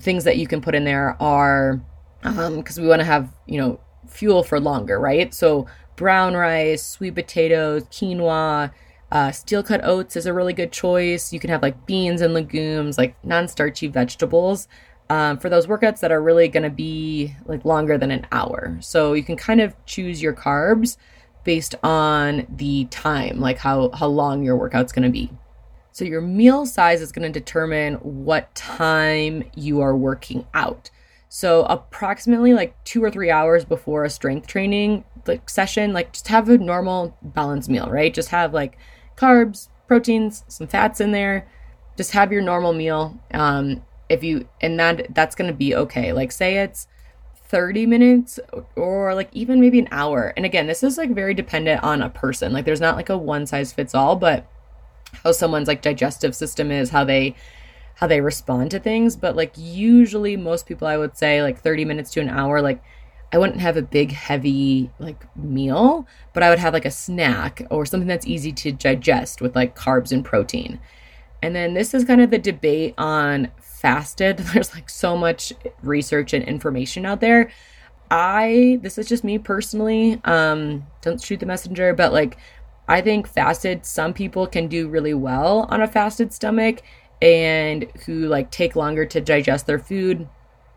things 0.00 0.24
that 0.24 0.36
you 0.38 0.46
can 0.48 0.60
put 0.60 0.74
in 0.74 0.84
there 0.84 1.16
are 1.22 1.80
because 2.22 2.78
um, 2.78 2.82
we 2.82 2.88
want 2.88 3.00
to 3.00 3.06
have 3.06 3.28
you 3.46 3.60
know 3.60 3.80
fuel 4.08 4.42
for 4.42 4.58
longer, 4.58 4.98
right? 4.98 5.32
So 5.32 5.66
brown 5.96 6.34
rice, 6.34 6.84
sweet 6.84 7.14
potatoes, 7.14 7.84
quinoa, 7.84 8.72
uh, 9.14 9.30
steel 9.30 9.62
cut 9.62 9.80
oats 9.84 10.16
is 10.16 10.26
a 10.26 10.34
really 10.34 10.52
good 10.52 10.72
choice. 10.72 11.32
You 11.32 11.38
can 11.38 11.48
have 11.48 11.62
like 11.62 11.86
beans 11.86 12.20
and 12.20 12.34
legumes, 12.34 12.98
like 12.98 13.14
non 13.24 13.46
starchy 13.46 13.86
vegetables 13.86 14.66
um, 15.08 15.38
for 15.38 15.48
those 15.48 15.68
workouts 15.68 16.00
that 16.00 16.10
are 16.10 16.20
really 16.20 16.48
going 16.48 16.64
to 16.64 16.70
be 16.70 17.32
like 17.46 17.64
longer 17.64 17.96
than 17.96 18.10
an 18.10 18.26
hour. 18.32 18.76
So 18.80 19.12
you 19.12 19.22
can 19.22 19.36
kind 19.36 19.60
of 19.60 19.72
choose 19.86 20.20
your 20.20 20.32
carbs 20.32 20.96
based 21.44 21.76
on 21.84 22.44
the 22.56 22.86
time, 22.86 23.38
like 23.38 23.58
how, 23.58 23.90
how 23.90 24.08
long 24.08 24.42
your 24.42 24.56
workout's 24.56 24.92
going 24.92 25.04
to 25.04 25.10
be. 25.10 25.30
So 25.92 26.04
your 26.04 26.20
meal 26.20 26.66
size 26.66 27.00
is 27.00 27.12
going 27.12 27.32
to 27.32 27.40
determine 27.40 27.94
what 27.96 28.52
time 28.56 29.44
you 29.54 29.80
are 29.80 29.96
working 29.96 30.44
out. 30.54 30.90
So 31.28 31.64
approximately 31.66 32.52
like 32.52 32.74
two 32.82 33.04
or 33.04 33.12
three 33.12 33.30
hours 33.30 33.64
before 33.64 34.04
a 34.04 34.10
strength 34.10 34.48
training 34.48 35.04
like 35.26 35.48
session, 35.48 35.92
like 35.92 36.12
just 36.12 36.26
have 36.28 36.48
a 36.48 36.58
normal 36.58 37.16
balanced 37.22 37.68
meal, 37.68 37.88
right? 37.88 38.12
Just 38.12 38.30
have 38.30 38.52
like 38.52 38.76
carbs, 39.16 39.68
proteins, 39.86 40.44
some 40.48 40.66
fats 40.66 41.00
in 41.00 41.12
there. 41.12 41.48
Just 41.96 42.12
have 42.12 42.32
your 42.32 42.42
normal 42.42 42.72
meal. 42.72 43.18
Um, 43.32 43.82
if 44.08 44.22
you 44.22 44.46
and 44.60 44.78
that 44.78 45.14
that's 45.14 45.34
to 45.34 45.52
be 45.52 45.74
okay 45.74 46.12
like 46.12 46.30
say 46.30 46.58
it's 46.58 46.86
30 47.48 47.86
minutes 47.86 48.38
or 48.76 49.14
like 49.14 49.30
even 49.32 49.58
maybe 49.58 49.78
an 49.78 49.88
hour 49.90 50.34
and 50.36 50.44
again 50.44 50.66
this 50.66 50.82
is 50.82 50.98
like 50.98 51.10
very 51.10 51.32
dependent 51.32 51.82
on 51.82 52.02
a 52.02 52.10
person 52.10 52.52
like 52.52 52.66
there's 52.66 52.82
not 52.82 52.96
like 52.96 53.08
a 53.08 53.16
one 53.16 53.46
size 53.46 53.72
fits 53.72 53.94
all 53.94 54.14
but 54.14 54.46
how 55.22 55.32
someone's 55.32 55.68
like 55.68 55.80
digestive 55.80 56.34
system 56.34 56.70
is 56.70 56.90
how 56.90 57.02
they 57.04 57.34
how 57.96 58.06
they 58.06 58.20
respond 58.20 58.70
to 58.72 58.80
things. 58.80 59.16
But 59.16 59.36
like 59.36 59.52
usually 59.56 60.36
most 60.36 60.66
people 60.66 60.88
I 60.88 60.96
would 60.96 61.16
say 61.16 61.42
like 61.42 61.60
30 61.60 61.84
minutes 61.84 62.10
to 62.12 62.20
an 62.20 62.28
hour, 62.28 62.60
like 62.60 62.82
I 63.34 63.38
wouldn't 63.38 63.60
have 63.62 63.76
a 63.76 63.82
big 63.82 64.12
heavy 64.12 64.90
like 65.00 65.24
meal, 65.34 66.06
but 66.32 66.44
I 66.44 66.50
would 66.50 66.60
have 66.60 66.72
like 66.72 66.84
a 66.84 66.90
snack 66.90 67.66
or 67.68 67.84
something 67.84 68.06
that's 68.06 68.28
easy 68.28 68.52
to 68.52 68.70
digest 68.70 69.40
with 69.40 69.56
like 69.56 69.74
carbs 69.74 70.12
and 70.12 70.24
protein. 70.24 70.78
And 71.42 71.52
then 71.52 71.74
this 71.74 71.94
is 71.94 72.04
kind 72.04 72.20
of 72.20 72.30
the 72.30 72.38
debate 72.38 72.94
on 72.96 73.50
fasted. 73.60 74.38
There's 74.38 74.72
like 74.72 74.88
so 74.88 75.16
much 75.16 75.52
research 75.82 76.32
and 76.32 76.44
information 76.44 77.04
out 77.04 77.20
there. 77.20 77.50
I 78.08 78.78
this 78.82 78.98
is 78.98 79.08
just 79.08 79.24
me 79.24 79.38
personally. 79.38 80.20
Um 80.22 80.86
don't 81.02 81.20
shoot 81.20 81.40
the 81.40 81.46
messenger, 81.46 81.92
but 81.92 82.12
like 82.12 82.36
I 82.86 83.00
think 83.00 83.26
fasted 83.26 83.84
some 83.84 84.14
people 84.14 84.46
can 84.46 84.68
do 84.68 84.86
really 84.86 85.14
well 85.14 85.66
on 85.70 85.82
a 85.82 85.88
fasted 85.88 86.32
stomach 86.32 86.82
and 87.20 87.90
who 88.06 88.28
like 88.28 88.52
take 88.52 88.76
longer 88.76 89.04
to 89.06 89.20
digest 89.20 89.66
their 89.66 89.80
food 89.80 90.28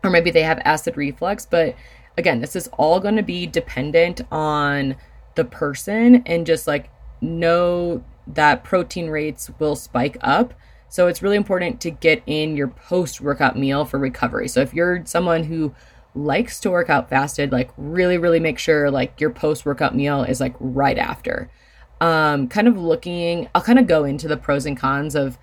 or 0.02 0.10
maybe 0.10 0.32
they 0.32 0.42
have 0.42 0.60
acid 0.64 0.96
reflux, 0.96 1.46
but 1.46 1.76
again, 2.18 2.40
this 2.40 2.56
is 2.56 2.68
all 2.76 3.00
going 3.00 3.16
to 3.16 3.22
be 3.22 3.46
dependent 3.46 4.20
on 4.30 4.96
the 5.36 5.44
person 5.44 6.22
and 6.26 6.44
just 6.44 6.66
like 6.66 6.90
know 7.20 8.04
that 8.26 8.64
protein 8.64 9.08
rates 9.08 9.50
will 9.58 9.76
spike 9.76 10.18
up. 10.20 10.52
So 10.90 11.06
it's 11.06 11.22
really 11.22 11.36
important 11.36 11.80
to 11.82 11.90
get 11.90 12.22
in 12.26 12.56
your 12.56 12.68
post 12.68 13.20
workout 13.20 13.56
meal 13.56 13.84
for 13.84 13.98
recovery. 13.98 14.48
So 14.48 14.60
if 14.60 14.74
you're 14.74 15.06
someone 15.06 15.44
who 15.44 15.74
likes 16.14 16.58
to 16.60 16.70
work 16.70 16.90
out 16.90 17.08
fasted, 17.08 17.52
like 17.52 17.70
really, 17.76 18.18
really 18.18 18.40
make 18.40 18.58
sure 18.58 18.90
like 18.90 19.20
your 19.20 19.30
post 19.30 19.64
workout 19.64 19.94
meal 19.94 20.24
is 20.24 20.40
like 20.40 20.56
right 20.58 20.98
after 20.98 21.50
um, 22.00 22.48
kind 22.48 22.68
of 22.68 22.76
looking, 22.76 23.48
I'll 23.54 23.62
kind 23.62 23.78
of 23.78 23.86
go 23.86 24.04
into 24.04 24.28
the 24.28 24.36
pros 24.36 24.66
and 24.66 24.76
cons 24.76 25.14
of 25.14 25.38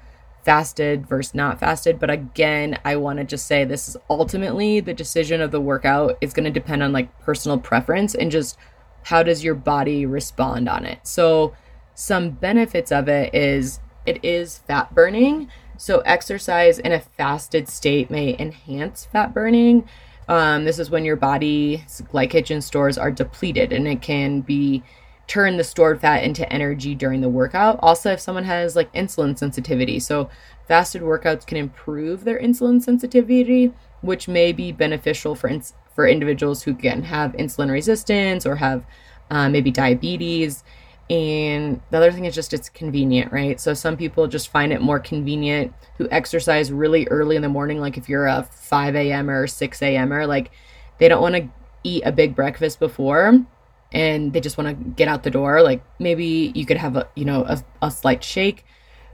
fasted 0.46 1.08
versus 1.08 1.34
not 1.34 1.60
fasted. 1.60 2.00
But 2.00 2.12
again, 2.12 2.80
I 2.86 2.96
want 2.96 3.18
to 3.18 3.26
just 3.26 3.48
say 3.48 3.66
this 3.66 3.90
is 3.90 3.98
ultimately 4.10 4.80
the 4.80 4.94
decision 4.94 5.42
of 5.42 5.52
the 5.52 5.60
workout 5.60 6.18
is 6.22 6.34
going 6.34 6.46
to 6.46 6.52
depend 6.52 6.84
on 6.84 6.94
like 6.94 7.20
personal 7.20 7.58
preference 7.58 8.14
and 8.16 8.32
just 8.32 8.58
how 9.04 9.24
does 9.24 9.44
your 9.44 9.56
body 9.56 10.06
respond 10.06 10.70
on 10.70 10.86
it. 10.86 11.00
So, 11.04 11.54
some 11.96 12.32
benefits 12.32 12.92
of 12.92 13.08
it 13.08 13.34
is 13.34 13.80
it 14.06 14.24
is 14.24 14.60
fat 14.60 14.94
burning. 14.94 15.50
So, 15.78 16.00
exercise 16.02 16.80
in 16.80 16.92
a 16.92 17.00
fasted 17.00 17.68
state 17.68 18.12
may 18.12 18.38
enhance 18.38 19.06
fat 19.06 19.34
burning. 19.34 19.88
Um, 20.28 20.66
this 20.66 20.80
is 20.80 20.90
when 20.90 21.06
your 21.06 21.16
body's 21.16 22.02
glycogen 22.12 22.62
stores 22.62 22.98
are 22.98 23.12
depleted 23.12 23.72
and 23.72 23.88
it 23.88 24.02
can 24.02 24.42
be 24.42 24.84
turn 25.28 25.58
the 25.58 25.64
stored 25.64 26.02
fat 26.02 26.24
into 26.24 26.52
energy 26.52 26.94
during 26.94 27.22
the 27.22 27.30
workout. 27.30 27.80
Also, 27.82 28.12
if 28.12 28.20
someone 28.20 28.44
has 28.44 28.76
like 28.76 28.92
insulin 28.94 29.38
sensitivity, 29.38 30.00
so 30.00 30.30
fasted 30.68 31.02
workouts 31.02 31.46
can 31.46 31.58
improve 31.58 32.24
their 32.24 32.40
insulin 32.40 32.82
sensitivity, 32.82 33.74
which 34.02 34.28
may 34.28 34.52
be 34.52 34.72
beneficial 34.72 35.36
for 35.36 35.48
ins- 35.48 35.74
for 35.94 36.08
individuals 36.08 36.64
who 36.64 36.76
can 36.76 37.04
have 37.04 37.32
insulin 37.34 37.72
resistance 37.72 38.46
or 38.46 38.58
have 38.58 38.86
uh, 39.32 39.50
maybe 39.50 39.72
diabetes. 39.72 40.64
And 41.10 41.82
the 41.92 41.98
other 41.98 42.12
thing 42.12 42.26
is 42.26 42.36
just 42.36 42.54
it's 42.54 42.70
convenient, 42.70 43.32
right? 43.32 43.60
So 43.60 43.74
some 43.74 43.96
people 43.96 44.28
just 44.28 44.50
find 44.50 44.74
it 44.74 44.82
more 44.82 45.00
convenient 45.00 45.74
who 45.98 46.08
exercise 46.12 46.72
really 46.72 47.08
early 47.08 47.36
in 47.36 47.42
the 47.42 47.50
morning, 47.50 47.80
like 47.80 47.98
if 47.98 48.10
you're 48.10 48.26
a 48.26 48.44
5 48.44 48.96
a.m. 48.96 49.30
or 49.30 49.48
6 49.48 49.82
a.m. 49.82 50.12
or 50.12 50.26
like 50.28 50.52
they 50.98 51.08
don't 51.08 51.22
want 51.22 51.36
to 51.36 51.50
eat 51.84 52.04
a 52.06 52.12
big 52.12 52.36
breakfast 52.36 52.80
before 52.80 53.46
and 53.92 54.34
they 54.34 54.42
just 54.42 54.58
want 54.58 54.68
to 54.68 54.92
get 54.92 55.08
out 55.08 55.24
the 55.24 55.30
door 55.30 55.62
like 55.62 55.84
maybe 56.00 56.52
you 56.56 56.66
could 56.66 56.78
have 56.78 56.96
a 56.96 57.08
you 57.16 57.26
know 57.26 57.44
a, 57.46 57.64
a 57.82 57.92
slight 57.92 58.24
shake. 58.24 58.66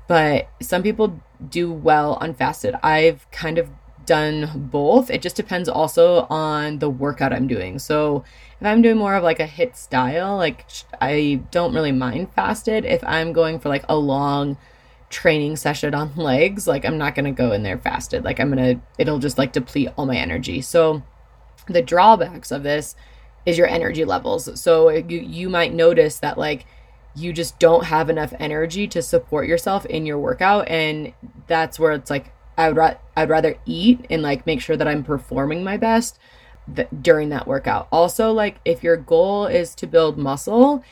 But 0.07 0.49
some 0.61 0.83
people 0.83 1.21
do 1.49 1.71
well 1.71 2.17
on 2.19 2.33
fasted 2.33 2.75
i've 2.83 3.29
kind 3.31 3.57
of 3.57 3.69
done 4.05 4.67
both. 4.71 5.09
It 5.09 5.21
just 5.21 5.35
depends 5.35 5.69
also 5.69 6.25
on 6.29 6.79
the 6.79 6.89
workout 6.89 7.31
i'm 7.33 7.47
doing. 7.47 7.79
So 7.79 8.23
if 8.59 8.67
i'm 8.67 8.81
doing 8.81 8.97
more 8.97 9.15
of 9.15 9.23
like 9.23 9.39
a 9.39 9.47
HIIT 9.47 9.75
style 9.75 10.37
like 10.37 10.65
i 10.99 11.41
don't 11.51 11.73
really 11.73 11.91
mind 11.91 12.33
fasted. 12.33 12.85
If 12.85 13.03
i'm 13.03 13.33
going 13.33 13.59
for 13.59 13.69
like 13.69 13.85
a 13.87 13.95
long 13.95 14.57
training 15.09 15.57
session 15.57 15.93
on 15.93 16.15
legs 16.15 16.67
like 16.67 16.85
i'm 16.85 16.97
not 16.97 17.15
going 17.15 17.25
to 17.25 17.31
go 17.31 17.51
in 17.51 17.63
there 17.63 17.77
fasted. 17.77 18.23
Like 18.23 18.39
i'm 18.39 18.51
going 18.51 18.77
to 18.77 18.81
it'll 18.97 19.19
just 19.19 19.37
like 19.37 19.53
deplete 19.53 19.89
all 19.95 20.05
my 20.05 20.17
energy. 20.17 20.61
So 20.61 21.03
the 21.67 21.81
drawbacks 21.81 22.51
of 22.51 22.63
this 22.63 22.95
is 23.45 23.57
your 23.57 23.67
energy 23.67 24.05
levels. 24.05 24.59
So 24.59 24.89
you 24.89 25.19
you 25.19 25.49
might 25.49 25.73
notice 25.73 26.19
that 26.19 26.37
like 26.37 26.65
you 27.15 27.33
just 27.33 27.59
don't 27.59 27.85
have 27.85 28.09
enough 28.09 28.33
energy 28.39 28.87
to 28.87 29.01
support 29.01 29.47
yourself 29.47 29.85
in 29.85 30.05
your 30.05 30.17
workout 30.17 30.67
and 30.69 31.13
that's 31.47 31.77
where 31.77 31.91
it's 31.91 32.09
like 32.09 32.31
I 32.57 32.69
would 32.69 32.77
ra- 32.77 32.97
I'd 33.17 33.29
rather 33.29 33.57
eat 33.65 34.05
and 34.09 34.21
like 34.21 34.45
make 34.45 34.61
sure 34.61 34.77
that 34.77 34.87
I'm 34.87 35.03
performing 35.03 35.63
my 35.63 35.77
best 35.77 36.19
th- 36.73 36.87
during 37.01 37.29
that 37.29 37.47
workout. 37.47 37.87
Also 37.91 38.31
like 38.31 38.59
if 38.63 38.83
your 38.83 38.97
goal 38.97 39.45
is 39.45 39.75
to 39.75 39.87
build 39.87 40.17
muscle, 40.17 40.83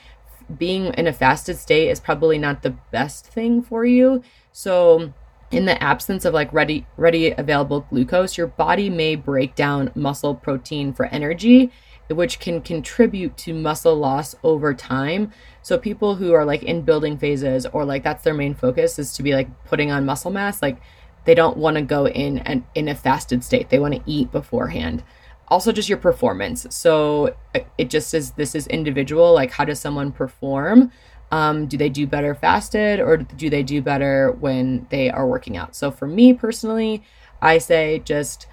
being 0.57 0.87
in 0.95 1.07
a 1.07 1.13
fasted 1.13 1.57
state 1.57 1.89
is 1.89 1.99
probably 1.99 2.37
not 2.37 2.63
the 2.63 2.75
best 2.91 3.27
thing 3.27 3.61
for 3.61 3.85
you. 3.85 4.21
So 4.51 5.13
in 5.51 5.65
the 5.65 5.81
absence 5.81 6.25
of 6.25 6.33
like 6.33 6.51
ready 6.51 6.85
ready 6.97 7.31
available 7.31 7.81
glucose, 7.89 8.37
your 8.37 8.47
body 8.47 8.89
may 8.89 9.15
break 9.15 9.55
down 9.55 9.91
muscle 9.95 10.35
protein 10.35 10.91
for 10.91 11.05
energy 11.05 11.71
which 12.09 12.39
can 12.39 12.61
contribute 12.61 13.37
to 13.37 13.53
muscle 13.53 13.95
loss 13.95 14.35
over 14.43 14.73
time. 14.73 15.31
So 15.61 15.77
people 15.77 16.15
who 16.15 16.33
are 16.33 16.45
like 16.45 16.63
in 16.63 16.81
building 16.81 17.17
phases 17.17 17.65
or 17.67 17.85
like 17.85 18.03
that's 18.03 18.23
their 18.23 18.33
main 18.33 18.55
focus 18.55 18.97
is 18.97 19.13
to 19.13 19.23
be 19.23 19.33
like 19.33 19.65
putting 19.65 19.91
on 19.91 20.05
muscle 20.05 20.31
mass, 20.31 20.61
like 20.61 20.81
they 21.25 21.35
don't 21.35 21.57
want 21.57 21.75
to 21.75 21.81
go 21.81 22.07
in 22.07 22.39
and 22.39 22.63
in 22.75 22.87
a 22.87 22.95
fasted 22.95 23.43
state. 23.43 23.69
They 23.69 23.79
want 23.79 23.93
to 23.93 24.01
eat 24.05 24.31
beforehand. 24.31 25.03
Also 25.47 25.71
just 25.71 25.89
your 25.89 25.97
performance. 25.97 26.65
So 26.69 27.35
it 27.77 27.89
just 27.89 28.13
is 28.13 28.31
this 28.31 28.55
is 28.55 28.67
individual, 28.67 29.33
like 29.33 29.51
how 29.51 29.65
does 29.65 29.79
someone 29.79 30.11
perform? 30.11 30.91
Um, 31.31 31.67
do 31.67 31.77
they 31.77 31.89
do 31.89 32.07
better 32.07 32.33
fasted 32.33 32.99
or 32.99 33.17
do 33.17 33.51
they 33.51 33.61
do 33.61 33.81
better 33.81 34.31
when 34.31 34.87
they 34.89 35.11
are 35.11 35.27
working 35.27 35.57
out? 35.57 35.75
So 35.75 35.91
for 35.91 36.07
me 36.07 36.33
personally, 36.33 37.03
I 37.41 37.59
say 37.59 37.99
just 37.99 38.47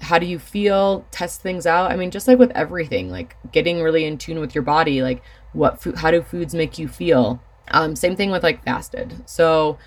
how 0.00 0.18
do 0.18 0.26
you 0.26 0.38
feel? 0.38 1.04
Test 1.10 1.42
things 1.42 1.66
out. 1.66 1.90
I 1.90 1.96
mean 1.96 2.10
just 2.10 2.28
like 2.28 2.38
with 2.38 2.50
everything 2.52 3.10
like 3.10 3.36
getting 3.52 3.82
really 3.82 4.04
in 4.04 4.18
tune 4.18 4.40
with 4.40 4.54
your 4.54 4.62
body 4.62 5.02
like 5.02 5.22
what 5.52 5.80
food 5.80 5.96
how 5.96 6.10
do 6.10 6.22
foods 6.22 6.54
make 6.54 6.78
you 6.78 6.88
feel? 6.88 7.42
Um, 7.70 7.94
same 7.94 8.16
thing 8.16 8.30
with 8.30 8.42
like 8.42 8.64
fasted. 8.64 9.22
So 9.26 9.78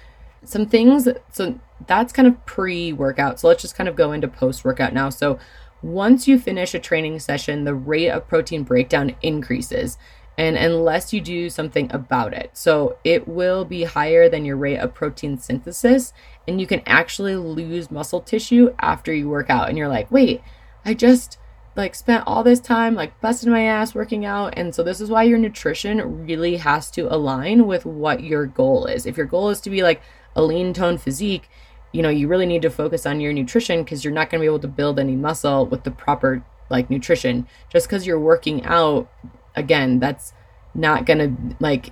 some 0.44 0.66
things 0.68 1.08
so 1.32 1.60
that's 1.88 2.14
kind 2.14 2.28
of 2.28 2.46
pre-workout. 2.46 3.40
So 3.40 3.48
let's 3.48 3.62
just 3.62 3.76
kind 3.76 3.90
of 3.90 3.96
go 3.96 4.12
into 4.12 4.28
post-workout 4.28 4.94
now. 4.94 5.10
So 5.10 5.40
once 5.82 6.28
you 6.28 6.40
finish 6.40 6.74
a 6.74 6.80
training 6.80 7.20
session 7.20 7.66
the 7.66 7.76
rate 7.76 8.10
of 8.10 8.28
protein 8.28 8.64
breakdown 8.64 9.16
increases 9.22 9.98
and 10.38 10.58
unless 10.58 11.14
you 11.14 11.22
do 11.22 11.50
something 11.50 11.92
about 11.94 12.34
it. 12.34 12.52
So 12.54 12.98
it 13.04 13.28
will 13.28 13.66
be 13.66 13.84
higher 13.84 14.30
than 14.30 14.46
your 14.46 14.58
rate 14.58 14.78
of 14.78 14.94
protein 14.94 15.38
synthesis, 15.38 16.14
and 16.48 16.60
you 16.60 16.68
can 16.68 16.82
actually 16.86 17.36
lose 17.36 17.92
muscle 17.92 18.22
tissue 18.22 18.74
after 18.80 19.14
you 19.14 19.30
work 19.30 19.50
out. 19.50 19.70
And 19.70 19.78
you're 19.78 19.88
like, 19.88 20.12
wait, 20.12 20.42
I 20.86 20.94
just 20.94 21.38
like 21.76 21.96
spent 21.96 22.24
all 22.28 22.44
this 22.44 22.60
time 22.60 22.94
like 22.94 23.20
busting 23.20 23.52
my 23.52 23.64
ass 23.64 23.96
working 23.96 24.26
out. 24.26 24.54
And 24.58 24.74
so 24.74 24.84
this 24.84 25.02
is 25.02 25.10
why 25.10 25.24
your 25.24 25.40
nutrition 25.40 26.26
really 26.26 26.58
has 26.58 26.92
to 26.92 27.14
align 27.14 27.66
with 27.66 27.86
what 27.86 28.24
your 28.24 28.46
goal 28.46 28.86
is. 28.86 29.06
If 29.06 29.18
your 29.18 29.26
goal 29.26 29.50
is 29.50 29.62
to 29.62 29.70
be 29.70 29.82
like 29.82 30.02
a 30.36 30.44
lean 30.44 30.74
toned 30.74 31.02
physique, 31.02 31.50
you 31.92 32.02
know, 32.02 32.10
you 32.10 32.28
really 32.28 32.46
need 32.46 32.64
to 32.64 32.70
focus 32.70 33.06
on 33.06 33.20
your 33.20 33.34
nutrition 33.34 33.84
because 33.84 34.04
you're 34.04 34.14
not 34.14 34.30
going 34.30 34.40
to 34.40 34.44
be 34.44 34.48
able 34.48 34.60
to 34.60 34.68
build 34.68 35.00
any 35.00 35.16
muscle 35.16 35.66
with 35.66 35.84
the 35.84 35.92
proper 35.92 36.44
like 36.70 36.90
nutrition. 36.90 37.48
Just 37.70 37.88
because 37.88 38.06
you're 38.06 38.20
working 38.20 38.64
out 38.66 39.10
again, 39.56 40.00
that's 40.00 40.34
not 40.74 41.06
going 41.06 41.20
to 41.20 41.56
like 41.60 41.92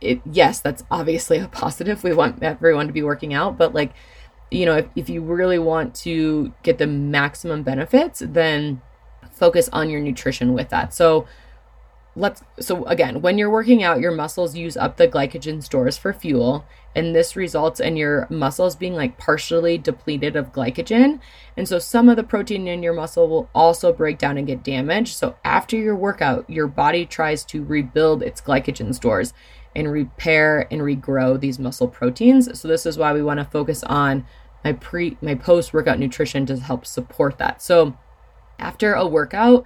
it. 0.00 0.20
Yes, 0.30 0.60
that's 0.60 0.84
obviously 0.90 1.38
a 1.38 1.48
positive. 1.48 2.02
We 2.02 2.12
want 2.12 2.42
everyone 2.42 2.86
to 2.86 2.92
be 2.92 3.02
working 3.02 3.34
out, 3.34 3.56
but 3.58 3.74
like, 3.74 3.92
you 4.50 4.66
know, 4.66 4.78
if, 4.78 4.86
if 4.96 5.08
you 5.08 5.22
really 5.22 5.58
want 5.58 5.94
to 5.96 6.52
get 6.62 6.78
the 6.78 6.86
maximum 6.86 7.62
benefits, 7.62 8.22
then 8.24 8.80
focus 9.32 9.68
on 9.72 9.90
your 9.90 10.00
nutrition 10.00 10.52
with 10.52 10.70
that. 10.70 10.92
So, 10.92 11.26
let's 12.16 12.42
so 12.58 12.84
again 12.86 13.22
when 13.22 13.38
you're 13.38 13.50
working 13.50 13.84
out 13.84 14.00
your 14.00 14.10
muscles 14.10 14.56
use 14.56 14.76
up 14.76 14.96
the 14.96 15.06
glycogen 15.06 15.62
stores 15.62 15.96
for 15.96 16.12
fuel 16.12 16.64
and 16.94 17.14
this 17.14 17.36
results 17.36 17.78
in 17.78 17.96
your 17.96 18.26
muscles 18.30 18.74
being 18.74 18.94
like 18.94 19.16
partially 19.16 19.78
depleted 19.78 20.34
of 20.34 20.52
glycogen. 20.52 21.20
And 21.56 21.68
so 21.68 21.78
some 21.78 22.08
of 22.08 22.16
the 22.16 22.24
protein 22.24 22.66
in 22.66 22.82
your 22.82 22.94
muscle 22.94 23.28
will 23.28 23.48
also 23.54 23.92
break 23.92 24.18
down 24.18 24.36
and 24.36 24.46
get 24.46 24.64
damaged. 24.64 25.14
So 25.14 25.36
after 25.44 25.76
your 25.76 25.94
workout 25.94 26.48
your 26.50 26.66
body 26.66 27.06
tries 27.06 27.44
to 27.44 27.64
rebuild 27.64 28.22
its 28.22 28.40
glycogen 28.40 28.94
stores 28.94 29.32
and 29.76 29.92
repair 29.92 30.66
and 30.70 30.80
regrow 30.80 31.38
these 31.38 31.60
muscle 31.60 31.86
proteins. 31.86 32.60
So 32.60 32.66
this 32.66 32.86
is 32.86 32.98
why 32.98 33.12
we 33.12 33.22
want 33.22 33.38
to 33.38 33.44
focus 33.44 33.84
on 33.84 34.26
my 34.64 34.72
pre 34.72 35.16
my 35.22 35.36
post 35.36 35.72
workout 35.72 35.98
nutrition 35.98 36.44
to 36.46 36.58
help 36.58 36.84
support 36.84 37.38
that. 37.38 37.62
So 37.62 37.96
after 38.58 38.94
a 38.94 39.06
workout 39.06 39.64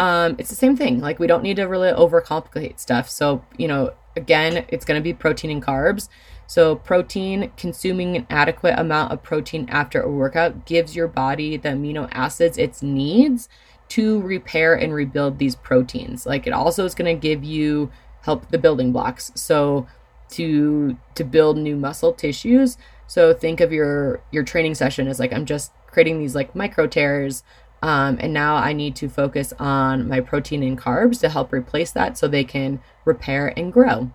um, 0.00 0.36
it's 0.38 0.48
the 0.48 0.56
same 0.56 0.78
thing. 0.78 1.00
Like 1.00 1.18
we 1.18 1.26
don't 1.26 1.42
need 1.42 1.56
to 1.56 1.64
really 1.64 1.92
overcomplicate 1.92 2.80
stuff. 2.80 3.10
So, 3.10 3.44
you 3.58 3.68
know, 3.68 3.92
again, 4.16 4.64
it's 4.68 4.86
going 4.86 4.98
to 4.98 5.04
be 5.04 5.12
protein 5.12 5.50
and 5.50 5.62
carbs. 5.62 6.08
So, 6.46 6.74
protein, 6.74 7.52
consuming 7.58 8.16
an 8.16 8.26
adequate 8.30 8.78
amount 8.78 9.12
of 9.12 9.22
protein 9.22 9.68
after 9.68 10.00
a 10.00 10.10
workout 10.10 10.64
gives 10.64 10.96
your 10.96 11.06
body 11.06 11.58
the 11.58 11.68
amino 11.68 12.08
acids 12.12 12.56
it 12.56 12.82
needs 12.82 13.50
to 13.90 14.22
repair 14.22 14.74
and 14.74 14.94
rebuild 14.94 15.38
these 15.38 15.54
proteins. 15.54 16.24
Like 16.24 16.46
it 16.46 16.54
also 16.54 16.86
is 16.86 16.94
going 16.94 17.14
to 17.14 17.20
give 17.20 17.44
you 17.44 17.92
help 18.22 18.50
the 18.50 18.58
building 18.58 18.92
blocks. 18.92 19.30
So, 19.34 19.86
to 20.30 20.96
to 21.14 21.24
build 21.24 21.58
new 21.58 21.76
muscle 21.76 22.14
tissues. 22.14 22.78
So 23.06 23.34
think 23.34 23.60
of 23.60 23.70
your 23.70 24.22
your 24.30 24.44
training 24.44 24.76
session 24.76 25.08
as 25.08 25.20
like 25.20 25.32
I'm 25.32 25.44
just 25.44 25.72
creating 25.88 26.20
these 26.20 26.34
like 26.34 26.54
micro 26.54 26.86
tears 26.86 27.42
um, 27.82 28.18
and 28.20 28.32
now 28.32 28.56
I 28.56 28.72
need 28.72 28.96
to 28.96 29.08
focus 29.08 29.52
on 29.58 30.08
my 30.08 30.20
protein 30.20 30.62
and 30.62 30.78
carbs 30.78 31.20
to 31.20 31.28
help 31.28 31.52
replace 31.52 31.92
that 31.92 32.18
so 32.18 32.28
they 32.28 32.44
can 32.44 32.80
repair 33.04 33.52
and 33.56 33.72
grow. 33.72 34.10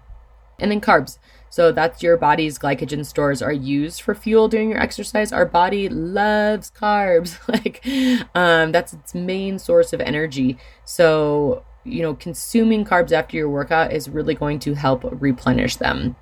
And 0.59 0.71
then 0.71 0.81
carbs. 0.81 1.17
So 1.49 1.71
that's 1.71 2.03
your 2.03 2.17
body's 2.17 2.59
glycogen 2.59 3.05
stores 3.05 3.41
are 3.41 3.51
used 3.51 4.01
for 4.01 4.13
fuel 4.13 4.47
during 4.47 4.69
your 4.69 4.79
exercise. 4.79 5.31
Our 5.31 5.45
body 5.45 5.89
loves 5.89 6.71
carbs. 6.71 7.39
like 7.47 7.85
um, 8.35 8.71
that's 8.71 8.93
its 8.93 9.15
main 9.15 9.57
source 9.57 9.93
of 9.93 10.01
energy. 10.01 10.57
So, 10.83 11.63
you 11.83 12.01
know, 12.01 12.13
consuming 12.13 12.85
carbs 12.85 13.11
after 13.11 13.37
your 13.37 13.49
workout 13.49 13.93
is 13.93 14.09
really 14.09 14.35
going 14.35 14.59
to 14.59 14.73
help 14.73 15.05
replenish 15.09 15.77
them. 15.77 16.15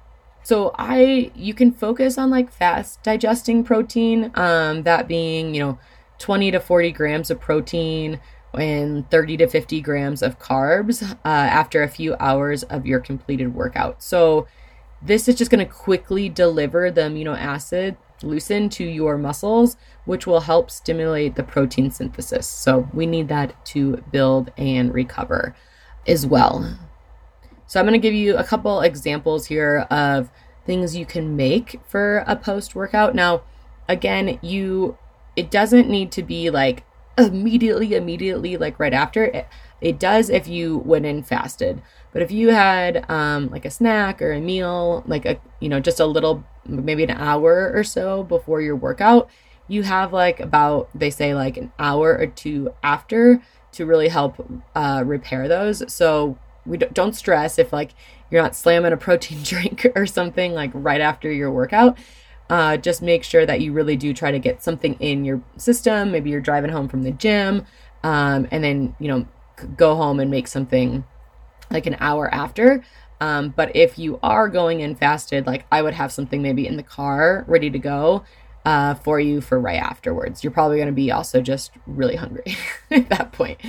So 0.44 0.72
I 0.78 1.32
you 1.36 1.54
can 1.54 1.72
focus 1.72 2.18
on 2.18 2.30
like 2.30 2.52
fast 2.52 3.02
digesting 3.02 3.64
protein, 3.64 4.32
um, 4.36 4.84
that 4.84 5.08
being, 5.08 5.56
you 5.56 5.62
know, 5.62 5.80
20 6.20 6.52
to 6.52 6.60
40 6.60 6.92
grams 6.92 7.30
of 7.32 7.40
protein 7.40 8.20
and 8.54 9.10
30 9.10 9.38
to 9.38 9.48
50 9.48 9.82
grams 9.82 10.22
of 10.22 10.40
carbs 10.40 11.04
uh, 11.12 11.16
after 11.24 11.82
a 11.82 11.88
few 11.88 12.16
hours 12.20 12.64
of 12.64 12.86
your 12.86 13.00
completed 13.00 13.54
workout. 13.54 14.04
So, 14.04 14.48
this 15.02 15.28
is 15.28 15.36
just 15.36 15.52
going 15.52 15.66
to 15.66 15.72
quickly 15.72 16.30
deliver 16.30 16.90
the 16.90 17.02
amino 17.02 17.38
acid 17.38 17.98
leucine 18.22 18.72
to 18.72 18.86
your 18.86 19.18
muscles, 19.18 19.76
which 20.06 20.26
will 20.26 20.40
help 20.40 20.72
stimulate 20.72 21.36
the 21.36 21.44
protein 21.44 21.92
synthesis. 21.92 22.48
So, 22.48 22.88
we 22.94 23.06
need 23.06 23.28
that 23.30 23.66
to 23.68 23.98
build 24.12 24.52
and 24.58 24.94
recover 24.94 25.56
as 26.08 26.26
well. 26.26 26.78
So, 27.66 27.80
I'm 27.80 27.86
going 27.86 28.00
to 28.00 28.08
give 28.08 28.14
you 28.14 28.38
a 28.38 28.44
couple 28.44 28.82
examples 28.82 29.48
here 29.48 29.88
of 29.90 30.30
things 30.66 30.96
you 30.96 31.06
can 31.06 31.36
make 31.36 31.82
for 31.88 32.24
a 32.28 32.36
post 32.36 32.76
workout. 32.76 33.16
Now, 33.16 33.42
again, 33.90 34.40
you 34.42 34.98
it 35.36 35.52
doesn't 35.52 35.90
need 35.90 36.12
to 36.14 36.24
be 36.24 36.50
like 36.50 36.84
immediately, 37.18 37.96
immediately, 37.96 38.58
like 38.58 38.80
right 38.80 38.94
after. 38.94 39.26
It, 39.26 39.48
it 39.82 40.00
does 40.00 40.30
if 40.30 40.48
you 40.48 40.78
went 40.78 41.06
in 41.06 41.24
fasted. 41.24 41.82
But 42.12 42.22
if 42.22 42.32
you 42.32 42.50
had 42.50 43.10
um, 43.10 43.50
like 43.50 43.66
a 43.66 43.72
snack 43.72 44.22
or 44.22 44.32
a 44.32 44.40
meal, 44.40 45.04
like 45.06 45.26
a, 45.26 45.40
you 45.60 45.68
know, 45.68 45.80
just 45.80 46.00
a 46.00 46.06
little, 46.06 46.44
maybe 46.66 47.04
an 47.04 47.12
hour 47.12 47.72
or 47.74 47.84
so 47.84 48.24
before 48.24 48.62
your 48.62 48.76
workout, 48.76 49.30
you 49.68 49.84
have 49.84 50.14
like 50.14 50.40
about, 50.40 50.90
they 50.96 51.10
say 51.10 51.34
like 51.34 51.58
an 51.58 51.72
hour 51.80 52.18
or 52.18 52.28
two 52.28 52.74
after 52.84 53.42
to 53.74 53.86
really 53.86 54.08
help 54.08 54.36
uh, 54.76 55.04
repair 55.06 55.48
those. 55.48 55.84
So 55.92 56.38
we 56.66 56.78
don't 56.78 57.16
stress 57.16 57.60
if 57.60 57.74
like 57.74 57.94
you're 58.30 58.42
not 58.42 58.56
slamming 58.56 58.94
a 58.94 58.98
protein 58.98 59.40
drink 59.44 59.86
or 59.96 60.06
something 60.06 60.54
like 60.54 60.72
right 60.74 61.02
after 61.02 61.32
your 61.32 61.52
workout 61.52 61.98
uh, 62.50 62.78
just 62.78 63.02
make 63.02 63.24
sure 63.24 63.46
that 63.46 63.62
you 63.62 63.72
really 63.72 63.96
do 63.96 64.14
try 64.14 64.32
to 64.32 64.40
get 64.40 64.64
something 64.64 64.96
in 65.00 65.26
your 65.26 65.42
system. 65.58 66.12
Maybe 66.12 66.30
you're 66.30 66.42
driving 66.42 66.72
home 66.72 66.88
from 66.88 67.04
the 67.04 67.12
gym, 67.12 67.66
um, 68.04 68.48
and 68.52 68.64
then 68.64 68.96
you 69.00 69.08
know 69.08 69.28
go 69.78 69.96
home 69.96 70.20
and 70.20 70.30
make 70.30 70.48
something 70.48 71.04
like 71.72 71.86
an 71.86 71.98
hour 72.00 72.34
after. 72.34 72.84
Um, 73.22 73.50
but 73.50 73.76
if 73.76 73.98
you 73.98 74.20
are 74.22 74.50
going 74.50 74.82
in 74.82 74.96
fasted, 74.96 75.48
like 75.48 75.66
I 75.72 75.82
would 75.82 75.94
have 75.94 76.12
something 76.12 76.42
maybe 76.42 76.68
in 76.68 76.76
the 76.76 76.84
car 76.84 77.46
ready 77.48 77.70
to 77.70 77.80
go 77.80 78.24
uh, 78.66 78.96
for 78.96 79.20
you 79.20 79.42
for 79.42 79.60
right 79.60 79.82
afterwards. 79.82 80.44
You're 80.44 80.52
probably 80.52 80.78
going 80.78 80.88
to 80.88 80.94
be 80.94 81.12
also 81.12 81.42
just 81.42 81.72
really 81.86 82.16
hungry 82.16 82.56
at 82.92 83.10
that 83.10 83.32
point. 83.32 83.60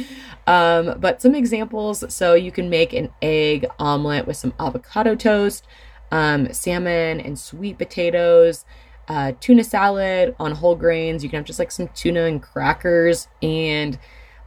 Um, 0.46 0.98
but 1.00 1.22
some 1.22 1.34
examples 1.34 2.04
so 2.12 2.34
you 2.34 2.52
can 2.52 2.68
make 2.68 2.92
an 2.92 3.10
egg 3.22 3.66
omelet 3.78 4.26
with 4.26 4.36
some 4.36 4.54
avocado 4.58 5.14
toast 5.14 5.66
um, 6.14 6.52
salmon 6.52 7.20
and 7.20 7.36
sweet 7.36 7.76
potatoes, 7.76 8.64
uh, 9.08 9.32
tuna 9.40 9.64
salad 9.64 10.36
on 10.38 10.52
whole 10.52 10.76
grains. 10.76 11.24
You 11.24 11.28
can 11.28 11.38
have 11.38 11.44
just 11.44 11.58
like 11.58 11.72
some 11.72 11.88
tuna 11.88 12.22
and 12.22 12.40
crackers. 12.40 13.26
And 13.42 13.98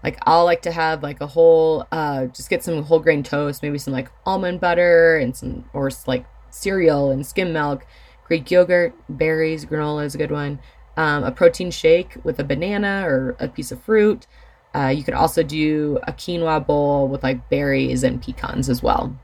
like 0.01 0.17
I'll 0.25 0.45
like 0.45 0.61
to 0.61 0.71
have 0.71 1.03
like 1.03 1.19
a 1.19 1.27
whole, 1.27 1.85
uh, 1.91 2.27
just 2.27 2.49
get 2.49 2.63
some 2.63 2.83
whole 2.83 3.01
grain 3.01 3.21
toast, 3.21 3.61
maybe 3.61 3.77
some 3.77 3.91
like 3.91 4.09
almond 4.25 4.61
butter 4.61 5.17
and 5.17 5.35
some, 5.35 5.69
or 5.73 5.91
like 6.07 6.25
cereal 6.51 7.11
and 7.11 7.27
skim 7.27 7.51
milk, 7.51 7.85
Greek 8.25 8.49
yogurt, 8.49 8.93
berries, 9.09 9.65
granola 9.65 10.05
is 10.05 10.15
a 10.15 10.17
good 10.17 10.31
one. 10.31 10.59
Um, 10.95 11.25
a 11.25 11.31
protein 11.31 11.69
shake 11.69 12.15
with 12.23 12.39
a 12.39 12.45
banana 12.45 13.03
or 13.05 13.35
a 13.39 13.49
piece 13.49 13.73
of 13.73 13.83
fruit. 13.83 14.25
Uh, 14.73 14.87
you 14.87 15.03
could 15.03 15.13
also 15.13 15.43
do 15.43 15.99
a 16.03 16.13
quinoa 16.13 16.65
bowl 16.65 17.09
with 17.09 17.23
like 17.23 17.49
berries 17.49 18.03
and 18.03 18.21
pecans 18.21 18.69
as 18.69 18.81
well 18.81 19.19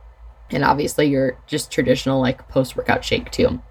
and 0.54 0.64
obviously 0.64 1.08
your 1.08 1.38
just 1.48 1.72
traditional 1.72 2.22
like 2.22 2.48
post 2.48 2.76
workout 2.78 3.04
shake 3.04 3.32
too. 3.32 3.62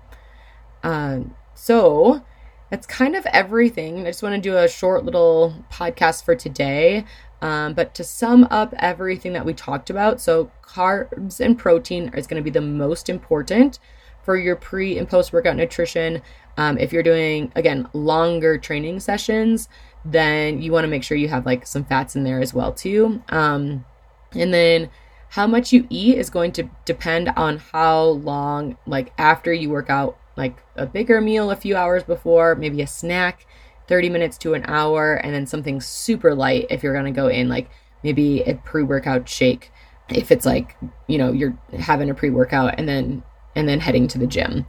Um, 0.82 1.34
so 1.54 2.22
that's 2.70 2.86
kind 2.86 3.14
of 3.14 3.26
everything. 3.26 4.00
I 4.00 4.10
just 4.10 4.22
want 4.22 4.34
to 4.34 4.40
do 4.40 4.56
a 4.56 4.68
short 4.68 5.04
little 5.04 5.64
podcast 5.70 6.24
for 6.24 6.34
today. 6.34 7.04
Um, 7.40 7.74
but 7.74 7.94
to 7.96 8.04
sum 8.04 8.46
up 8.50 8.72
everything 8.78 9.32
that 9.32 9.44
we 9.44 9.52
talked 9.52 9.90
about, 9.90 10.20
so 10.20 10.50
carbs 10.62 11.40
and 11.40 11.58
protein 11.58 12.10
is 12.14 12.26
going 12.26 12.40
to 12.40 12.44
be 12.44 12.50
the 12.50 12.60
most 12.60 13.08
important 13.08 13.78
for 14.22 14.36
your 14.36 14.56
pre 14.56 14.96
and 14.96 15.08
post 15.08 15.32
workout 15.32 15.56
nutrition. 15.56 16.22
Um, 16.56 16.78
if 16.78 16.92
you're 16.92 17.02
doing, 17.02 17.52
again, 17.56 17.88
longer 17.92 18.58
training 18.58 19.00
sessions, 19.00 19.68
then 20.04 20.62
you 20.62 20.72
want 20.72 20.84
to 20.84 20.88
make 20.88 21.02
sure 21.02 21.16
you 21.16 21.28
have 21.28 21.44
like 21.44 21.66
some 21.66 21.84
fats 21.84 22.16
in 22.16 22.24
there 22.24 22.40
as 22.40 22.54
well 22.54 22.72
too. 22.72 23.22
Um, 23.28 23.84
and 24.32 24.54
then 24.54 24.88
how 25.32 25.46
much 25.46 25.72
you 25.72 25.86
eat 25.88 26.18
is 26.18 26.28
going 26.28 26.52
to 26.52 26.68
depend 26.84 27.30
on 27.30 27.56
how 27.56 28.02
long, 28.02 28.76
like 28.86 29.14
after 29.16 29.50
you 29.50 29.70
work 29.70 29.88
out, 29.88 30.18
like 30.36 30.62
a 30.76 30.84
bigger 30.84 31.22
meal 31.22 31.50
a 31.50 31.56
few 31.56 31.74
hours 31.74 32.04
before, 32.04 32.54
maybe 32.54 32.82
a 32.82 32.86
snack, 32.86 33.46
30 33.88 34.10
minutes 34.10 34.36
to 34.36 34.52
an 34.52 34.62
hour, 34.66 35.14
and 35.14 35.34
then 35.34 35.46
something 35.46 35.80
super 35.80 36.34
light 36.34 36.66
if 36.68 36.82
you're 36.82 36.92
going 36.92 37.06
to 37.06 37.18
go 37.18 37.28
in, 37.28 37.48
like 37.48 37.70
maybe 38.04 38.42
a 38.42 38.56
pre 38.56 38.82
workout 38.82 39.26
shake. 39.26 39.72
If 40.10 40.30
it's 40.30 40.44
like, 40.44 40.76
you 41.06 41.16
know, 41.16 41.32
you're 41.32 41.58
having 41.78 42.10
a 42.10 42.14
pre 42.14 42.28
workout 42.28 42.74
and 42.76 42.86
then 42.86 43.22
and 43.56 43.66
then 43.66 43.80
heading 43.80 44.08
to 44.08 44.18
the 44.18 44.26
gym. 44.26 44.66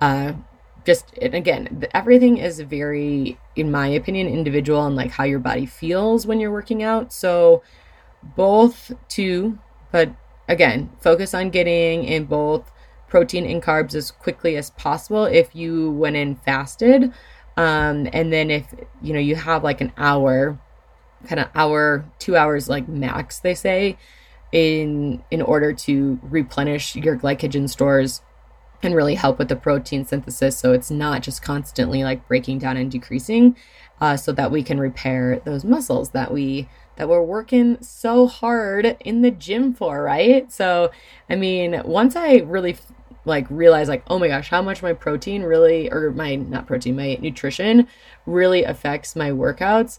Uh, 0.00 0.34
just 0.84 1.18
and 1.22 1.34
again 1.34 1.86
everything 1.94 2.36
is 2.36 2.60
very 2.60 3.38
in 3.56 3.70
my 3.70 3.88
opinion 3.88 4.28
individual 4.28 4.84
and 4.84 4.94
like 4.94 5.10
how 5.10 5.24
your 5.24 5.38
body 5.38 5.64
feels 5.64 6.26
when 6.26 6.38
you're 6.38 6.52
working 6.52 6.82
out 6.82 7.10
so 7.10 7.62
both 8.36 8.92
to 9.08 9.58
but 9.94 10.10
again, 10.48 10.90
focus 10.98 11.34
on 11.34 11.50
getting 11.50 12.02
in 12.02 12.24
both 12.24 12.68
protein 13.06 13.46
and 13.46 13.62
carbs 13.62 13.94
as 13.94 14.10
quickly 14.10 14.56
as 14.56 14.70
possible 14.70 15.24
if 15.24 15.54
you 15.54 15.92
went 15.92 16.16
in 16.16 16.34
fasted. 16.34 17.12
Um, 17.56 18.08
and 18.12 18.32
then 18.32 18.50
if 18.50 18.74
you 19.00 19.12
know 19.12 19.20
you 19.20 19.36
have 19.36 19.62
like 19.62 19.80
an 19.80 19.92
hour, 19.96 20.58
kind 21.28 21.38
of 21.38 21.48
hour, 21.54 22.04
two 22.18 22.36
hours 22.36 22.68
like 22.68 22.88
max, 22.88 23.38
they 23.38 23.54
say, 23.54 23.96
in 24.50 25.22
in 25.30 25.40
order 25.40 25.72
to 25.72 26.18
replenish 26.24 26.96
your 26.96 27.16
glycogen 27.16 27.70
stores 27.70 28.20
and 28.84 28.94
really 28.94 29.14
help 29.14 29.38
with 29.38 29.48
the 29.48 29.56
protein 29.56 30.04
synthesis 30.04 30.56
so 30.56 30.72
it's 30.72 30.90
not 30.90 31.22
just 31.22 31.42
constantly 31.42 32.04
like 32.04 32.26
breaking 32.28 32.58
down 32.58 32.76
and 32.76 32.90
decreasing 32.90 33.56
uh, 34.00 34.16
so 34.16 34.32
that 34.32 34.50
we 34.50 34.62
can 34.62 34.78
repair 34.78 35.40
those 35.44 35.64
muscles 35.64 36.10
that 36.10 36.32
we 36.32 36.68
that 36.96 37.08
we're 37.08 37.22
working 37.22 37.80
so 37.82 38.26
hard 38.26 38.96
in 39.00 39.22
the 39.22 39.30
gym 39.30 39.74
for, 39.74 40.02
right? 40.02 40.50
So, 40.52 40.90
I 41.28 41.36
mean, 41.36 41.82
once 41.84 42.14
I 42.16 42.36
really 42.36 42.76
like 43.24 43.46
realize 43.50 43.88
like, 43.88 44.04
oh 44.08 44.18
my 44.18 44.28
gosh, 44.28 44.48
how 44.48 44.62
much 44.62 44.82
my 44.82 44.92
protein 44.92 45.42
really 45.42 45.90
or 45.90 46.10
my 46.12 46.36
not 46.36 46.66
protein, 46.66 46.96
my 46.96 47.18
nutrition 47.20 47.88
really 48.26 48.64
affects 48.64 49.16
my 49.16 49.30
workouts, 49.30 49.98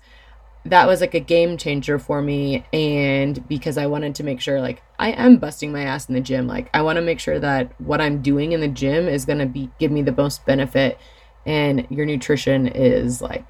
that 0.66 0.88
was 0.88 1.02
like 1.02 1.14
a 1.14 1.20
game 1.20 1.58
changer 1.58 2.00
for 2.00 2.22
me 2.22 2.66
and 2.74 3.48
because 3.48 3.78
I 3.78 3.86
wanted 3.86 4.16
to 4.16 4.24
make 4.24 4.42
sure 4.42 4.60
like 4.60 4.82
I 4.98 5.12
am 5.12 5.38
busting 5.38 5.72
my 5.72 5.84
ass 5.84 6.10
in 6.10 6.16
the 6.16 6.22
gym. 6.22 6.48
Like 6.48 6.70
I 6.74 6.82
want 6.82 6.98
to 6.98 7.02
make 7.02 7.20
sure 7.20 7.40
that 7.40 7.80
what 7.80 8.02
I'm 8.02 8.22
doing 8.22 8.52
in 8.52 8.62
the 8.62 8.68
gym 8.68 9.08
is 9.08 9.26
going 9.26 9.40
to 9.40 9.46
be 9.46 9.70
give 9.80 9.92
me 9.92 10.02
the 10.02 10.12
most 10.12 10.46
benefit 10.46 10.98
and 11.46 11.86
your 11.90 12.06
nutrition 12.06 12.68
is 12.68 13.22
like 13.22 13.46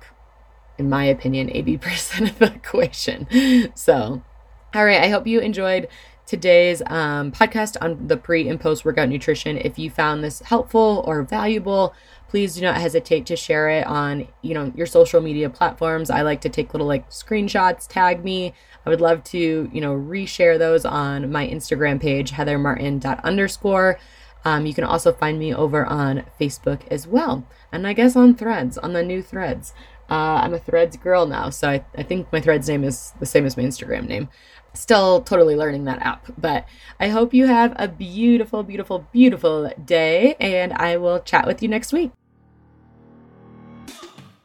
in 0.77 0.89
my 0.89 1.05
opinion, 1.05 1.47
80% 1.47 2.21
of 2.29 2.39
the 2.39 2.53
equation. 2.53 3.27
So, 3.75 4.21
all 4.73 4.85
right, 4.85 5.01
I 5.01 5.09
hope 5.09 5.27
you 5.27 5.39
enjoyed 5.39 5.87
today's 6.25 6.81
um, 6.87 7.31
podcast 7.31 7.77
on 7.81 8.07
the 8.07 8.17
pre 8.17 8.49
and 8.49 8.59
post 8.59 8.83
workout 8.83 9.09
nutrition. 9.09 9.57
If 9.57 9.77
you 9.79 9.89
found 9.89 10.23
this 10.23 10.41
helpful 10.41 11.03
or 11.07 11.23
valuable, 11.23 11.93
please 12.27 12.55
do 12.55 12.61
not 12.61 12.77
hesitate 12.77 13.25
to 13.27 13.35
share 13.35 13.69
it 13.69 13.85
on 13.87 14.27
you 14.41 14.53
know 14.53 14.71
your 14.75 14.87
social 14.87 15.21
media 15.21 15.49
platforms. 15.49 16.09
I 16.09 16.21
like 16.21 16.41
to 16.41 16.49
take 16.49 16.73
little 16.73 16.87
like 16.87 17.09
screenshots, 17.09 17.87
tag 17.87 18.23
me. 18.23 18.53
I 18.85 18.89
would 18.89 19.01
love 19.01 19.23
to 19.25 19.69
you 19.71 19.81
know 19.81 19.93
reshare 19.93 20.57
those 20.57 20.85
on 20.85 21.31
my 21.31 21.47
Instagram 21.47 22.01
page, 22.01 22.31
Heather 22.31 22.57
Martin 22.57 23.01
underscore. 23.23 23.99
Um, 24.43 24.67
you 24.67 24.75
can 24.75 24.83
also 24.83 25.11
find 25.11 25.39
me 25.39 25.53
over 25.53 25.85
on 25.85 26.23
Facebook 26.39 26.81
as 26.91 27.07
well. 27.07 27.47
And 27.71 27.87
I 27.87 27.93
guess 27.93 28.15
on 28.15 28.35
threads, 28.35 28.77
on 28.77 28.93
the 28.93 29.03
new 29.03 29.21
threads. 29.23 29.73
Uh, 30.07 30.39
I'm 30.43 30.53
a 30.53 30.59
threads 30.59 30.97
girl 30.97 31.25
now, 31.25 31.49
so 31.49 31.67
I, 31.67 31.83
I 31.97 32.03
think 32.03 32.31
my 32.31 32.39
threads 32.39 32.69
name 32.69 32.83
is 32.83 33.13
the 33.19 33.25
same 33.25 33.43
as 33.43 33.57
my 33.57 33.63
Instagram 33.63 34.07
name. 34.07 34.29
Still 34.75 35.21
totally 35.21 35.55
learning 35.55 35.85
that 35.85 35.99
app, 35.99 36.27
but 36.37 36.67
I 36.99 37.07
hope 37.07 37.33
you 37.33 37.47
have 37.47 37.73
a 37.77 37.87
beautiful, 37.87 38.61
beautiful, 38.61 39.07
beautiful 39.11 39.71
day, 39.85 40.35
and 40.39 40.73
I 40.73 40.97
will 40.97 41.21
chat 41.21 41.47
with 41.47 41.63
you 41.63 41.69
next 41.69 41.93
week. 41.93 42.11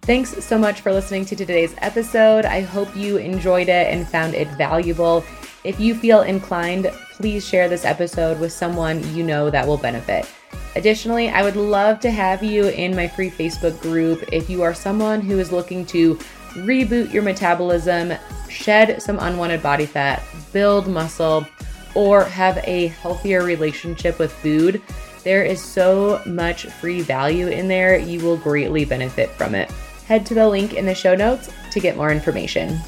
Thanks 0.02 0.42
so 0.44 0.56
much 0.56 0.80
for 0.80 0.92
listening 0.92 1.24
to 1.26 1.36
today's 1.36 1.74
episode. 1.78 2.44
I 2.44 2.62
hope 2.62 2.94
you 2.96 3.18
enjoyed 3.18 3.68
it 3.68 3.92
and 3.92 4.08
found 4.08 4.34
it 4.34 4.48
valuable. 4.56 5.24
If 5.62 5.78
you 5.78 5.94
feel 5.94 6.22
inclined, 6.22 6.90
please 7.12 7.46
share 7.46 7.68
this 7.68 7.84
episode 7.84 8.40
with 8.40 8.52
someone 8.52 9.02
you 9.14 9.22
know 9.22 9.50
that 9.50 9.66
will 9.66 9.76
benefit. 9.76 10.26
Additionally, 10.74 11.28
I 11.28 11.42
would 11.42 11.56
love 11.56 12.00
to 12.00 12.10
have 12.10 12.42
you 12.42 12.68
in 12.68 12.96
my 12.96 13.08
free 13.08 13.30
Facebook 13.30 13.80
group 13.82 14.24
if 14.32 14.48
you 14.48 14.62
are 14.62 14.72
someone 14.72 15.20
who 15.20 15.38
is 15.38 15.52
looking 15.52 15.84
to 15.86 16.14
reboot 16.54 17.12
your 17.12 17.22
metabolism, 17.22 18.12
shed 18.50 19.00
some 19.00 19.18
unwanted 19.20 19.62
body 19.62 19.86
fat, 19.86 20.22
build 20.52 20.86
muscle, 20.86 21.46
or 21.94 22.24
have 22.24 22.58
a 22.64 22.88
healthier 22.88 23.42
relationship 23.42 24.18
with 24.18 24.32
food. 24.32 24.82
There 25.24 25.44
is 25.44 25.62
so 25.62 26.20
much 26.26 26.66
free 26.66 27.00
value 27.00 27.48
in 27.48 27.68
there. 27.68 27.98
You 27.98 28.20
will 28.20 28.36
greatly 28.36 28.84
benefit 28.84 29.30
from 29.30 29.54
it. 29.54 29.70
Head 30.06 30.26
to 30.26 30.34
the 30.34 30.48
link 30.48 30.74
in 30.74 30.86
the 30.86 30.94
show 30.94 31.14
notes 31.14 31.50
to 31.70 31.80
get 31.80 31.96
more 31.96 32.10
information. 32.10 32.78